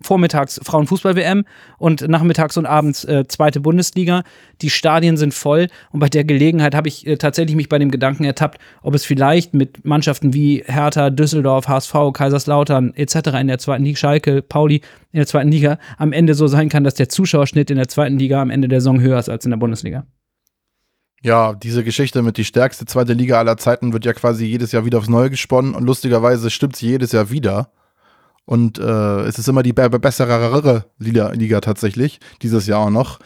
[0.00, 1.44] vormittags Frauenfußball-WM
[1.78, 4.22] und nachmittags und abends äh, zweite Bundesliga.
[4.62, 7.90] Die Stadien sind voll und bei der Gelegenheit habe ich äh, tatsächlich mich bei dem
[7.90, 13.38] Gedanken ertappt, ob es vielleicht mit Mannschaften wie Hertha, Düsseldorf, HSV, Kaiserslautern etc.
[13.40, 14.82] in der zweiten Liga, Schalke, Pauli
[15.12, 18.18] in der zweiten Liga am Ende so sein kann, dass der Zuschauerschnitt in der zweiten
[18.18, 20.06] Liga am Ende der Saison höher ist als in der Bundesliga.
[21.22, 24.84] Ja, diese Geschichte mit die stärkste zweite Liga aller Zeiten wird ja quasi jedes Jahr
[24.84, 27.72] wieder aufs Neue gesponnen und lustigerweise stimmt sie jedes Jahr wieder.
[28.48, 33.18] Und äh, es ist immer die bessere Liga, Liga tatsächlich, dieses Jahr auch noch.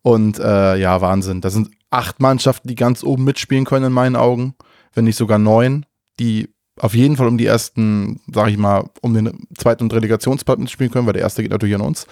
[0.00, 1.42] Und äh, ja, Wahnsinn.
[1.42, 4.54] Das sind acht Mannschaften, die ganz oben mitspielen können in meinen Augen,
[4.94, 5.84] wenn nicht sogar neun,
[6.18, 10.58] die auf jeden Fall um die ersten, sag ich mal, um den zweiten und Relegationsplatz
[10.58, 12.06] mitspielen können, weil der erste geht natürlich an uns.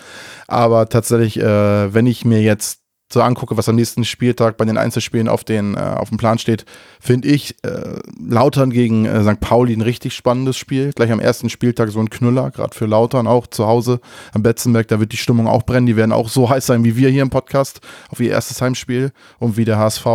[0.46, 2.77] Aber tatsächlich, äh, wenn ich mir jetzt
[3.10, 6.38] so angucke, was am nächsten Spieltag bei den Einzelspielen auf, den, äh, auf dem Plan
[6.38, 6.66] steht,
[7.00, 9.40] finde ich äh, Lautern gegen äh, St.
[9.40, 10.92] Pauli ein richtig spannendes Spiel.
[10.94, 14.00] Gleich am ersten Spieltag so ein Knüller, gerade für Lautern auch zu Hause
[14.34, 14.88] am Betzenberg.
[14.88, 15.86] Da wird die Stimmung auch brennen.
[15.86, 17.80] Die werden auch so heiß sein wie wir hier im Podcast
[18.10, 20.06] auf ihr erstes Heimspiel und wie der HSV.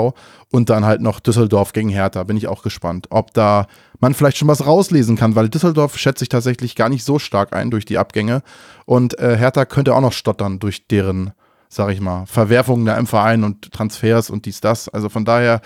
[0.51, 2.23] Und dann halt noch Düsseldorf gegen Hertha.
[2.23, 3.65] Bin ich auch gespannt, ob da
[3.99, 7.53] man vielleicht schon was rauslesen kann, weil Düsseldorf schätze ich tatsächlich gar nicht so stark
[7.53, 8.43] ein durch die Abgänge.
[8.85, 11.33] Und äh, Hertha könnte auch noch stottern durch deren
[11.73, 14.89] sag ich mal, Verwerfungen da im Verein und Transfers und dies, das.
[14.89, 15.61] Also von daher,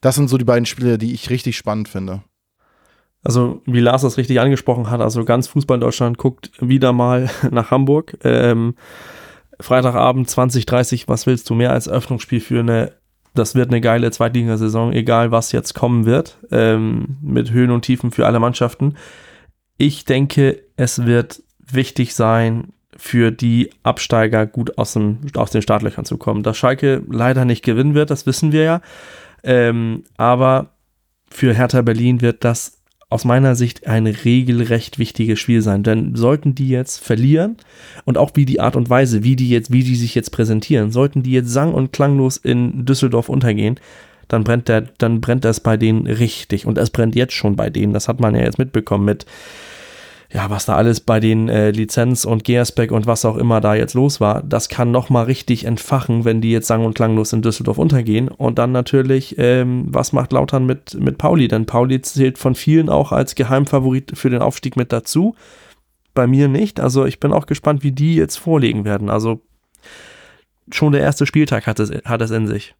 [0.00, 2.22] das sind so die beiden Spiele, die ich richtig spannend finde.
[3.24, 7.30] Also, wie Lars das richtig angesprochen hat, also ganz Fußball in Deutschland guckt wieder mal
[7.50, 8.18] nach Hamburg.
[8.24, 8.74] Ähm,
[9.60, 12.92] Freitagabend 2030, was willst du mehr als Öffnungsspiel für eine,
[13.34, 18.10] das wird eine geile Zweitligasaison, egal was jetzt kommen wird, ähm, mit Höhen und Tiefen
[18.10, 18.96] für alle Mannschaften.
[19.78, 22.72] Ich denke, es wird wichtig sein,
[23.04, 26.44] für die Absteiger gut aus, dem, aus den Startlöchern zu kommen.
[26.44, 28.80] Dass Schalke leider nicht gewinnen wird, das wissen wir ja.
[29.42, 30.70] Ähm, aber
[31.28, 35.82] für Hertha Berlin wird das aus meiner Sicht ein regelrecht wichtiges Spiel sein.
[35.82, 37.56] Denn sollten die jetzt verlieren
[38.04, 40.92] und auch wie die Art und Weise, wie die jetzt, wie die sich jetzt präsentieren,
[40.92, 43.80] sollten die jetzt sang- und klanglos in Düsseldorf untergehen,
[44.28, 46.66] dann brennt der, dann brennt das bei denen richtig.
[46.66, 47.92] Und es brennt jetzt schon bei denen.
[47.92, 49.26] Das hat man ja jetzt mitbekommen mit
[50.32, 53.74] ja, was da alles bei den äh, Lizenz und Gersbeck und was auch immer da
[53.74, 57.42] jetzt los war, das kann nochmal richtig entfachen, wenn die jetzt sang- und klanglos in
[57.42, 58.28] Düsseldorf untergehen.
[58.28, 61.48] Und dann natürlich, ähm, was macht Lautern mit, mit Pauli?
[61.48, 65.34] Denn Pauli zählt von vielen auch als Geheimfavorit für den Aufstieg mit dazu.
[66.14, 66.80] Bei mir nicht.
[66.80, 69.10] Also ich bin auch gespannt, wie die jetzt vorlegen werden.
[69.10, 69.42] Also
[70.70, 72.74] schon der erste Spieltag hat es, hat es in sich.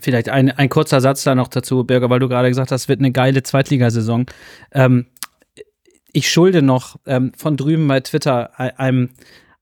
[0.00, 3.00] Vielleicht ein, ein kurzer Satz da noch dazu, Birger, weil du gerade gesagt hast, wird
[3.00, 4.26] eine geile Zweitligasaison.
[4.72, 5.06] Ähm,
[6.12, 9.10] ich schulde noch ähm, von drüben bei Twitter einem,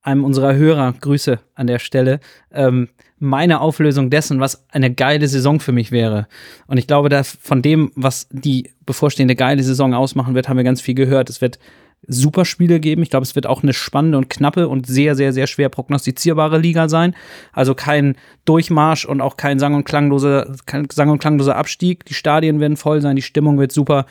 [0.03, 2.21] einem unserer Hörer, Grüße an der Stelle,
[2.53, 6.29] ähm, meine Auflösung dessen, was eine geile Saison für mich wäre.
[6.67, 10.65] Und ich glaube, dass von dem, was die bevorstehende geile Saison ausmachen wird, haben wir
[10.65, 11.31] ganz viel gehört.
[11.31, 11.59] Es wird
[12.07, 13.03] super Spiele geben.
[13.03, 16.59] Ich glaube, es wird auch eine spannende und knappe und sehr, sehr, sehr schwer prognostizierbare
[16.59, 17.15] Liga sein.
[17.53, 22.05] Also kein Durchmarsch und auch kein sang- und klangloser, kein sang- und klangloser Abstieg.
[22.05, 24.07] Die Stadien werden voll sein, die Stimmung wird super.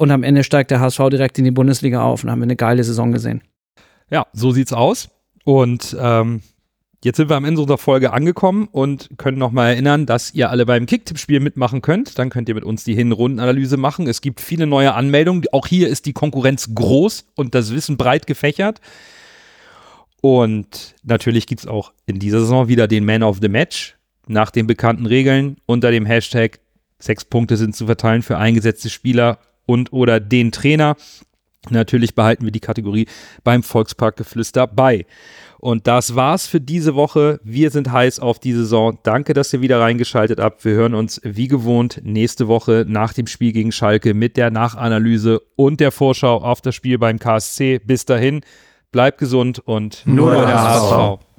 [0.00, 2.82] Und am Ende steigt der HSV direkt in die Bundesliga auf und haben eine geile
[2.82, 3.42] Saison gesehen.
[4.08, 5.10] Ja, so sieht's aus.
[5.44, 6.40] Und ähm,
[7.04, 10.64] Jetzt sind wir am Ende unserer Folge angekommen und können nochmal erinnern, dass ihr alle
[10.66, 12.18] beim Kicktipp-Spiel mitmachen könnt.
[12.18, 14.06] Dann könnt ihr mit uns die Hinrundenanalyse machen.
[14.06, 15.44] Es gibt viele neue Anmeldungen.
[15.52, 18.80] Auch hier ist die Konkurrenz groß und das Wissen breit gefächert.
[20.22, 23.96] Und natürlich gibt es auch in dieser Saison wieder den Man of the Match
[24.26, 26.60] nach den bekannten Regeln unter dem Hashtag
[26.98, 29.38] sechs Punkte sind zu verteilen für eingesetzte Spieler
[29.70, 30.96] und oder den Trainer.
[31.68, 33.06] Natürlich behalten wir die Kategorie
[33.44, 35.04] beim Volksparkgeflüster bei.
[35.58, 37.38] Und das war's für diese Woche.
[37.44, 38.98] Wir sind heiß auf die Saison.
[39.02, 40.64] Danke, dass ihr wieder reingeschaltet habt.
[40.64, 45.42] Wir hören uns wie gewohnt nächste Woche nach dem Spiel gegen Schalke mit der Nachanalyse
[45.56, 47.78] und der Vorschau auf das Spiel beim KSC.
[47.78, 48.40] Bis dahin,
[48.90, 50.62] bleibt gesund und Nur der.
[50.62, 51.29] HSV.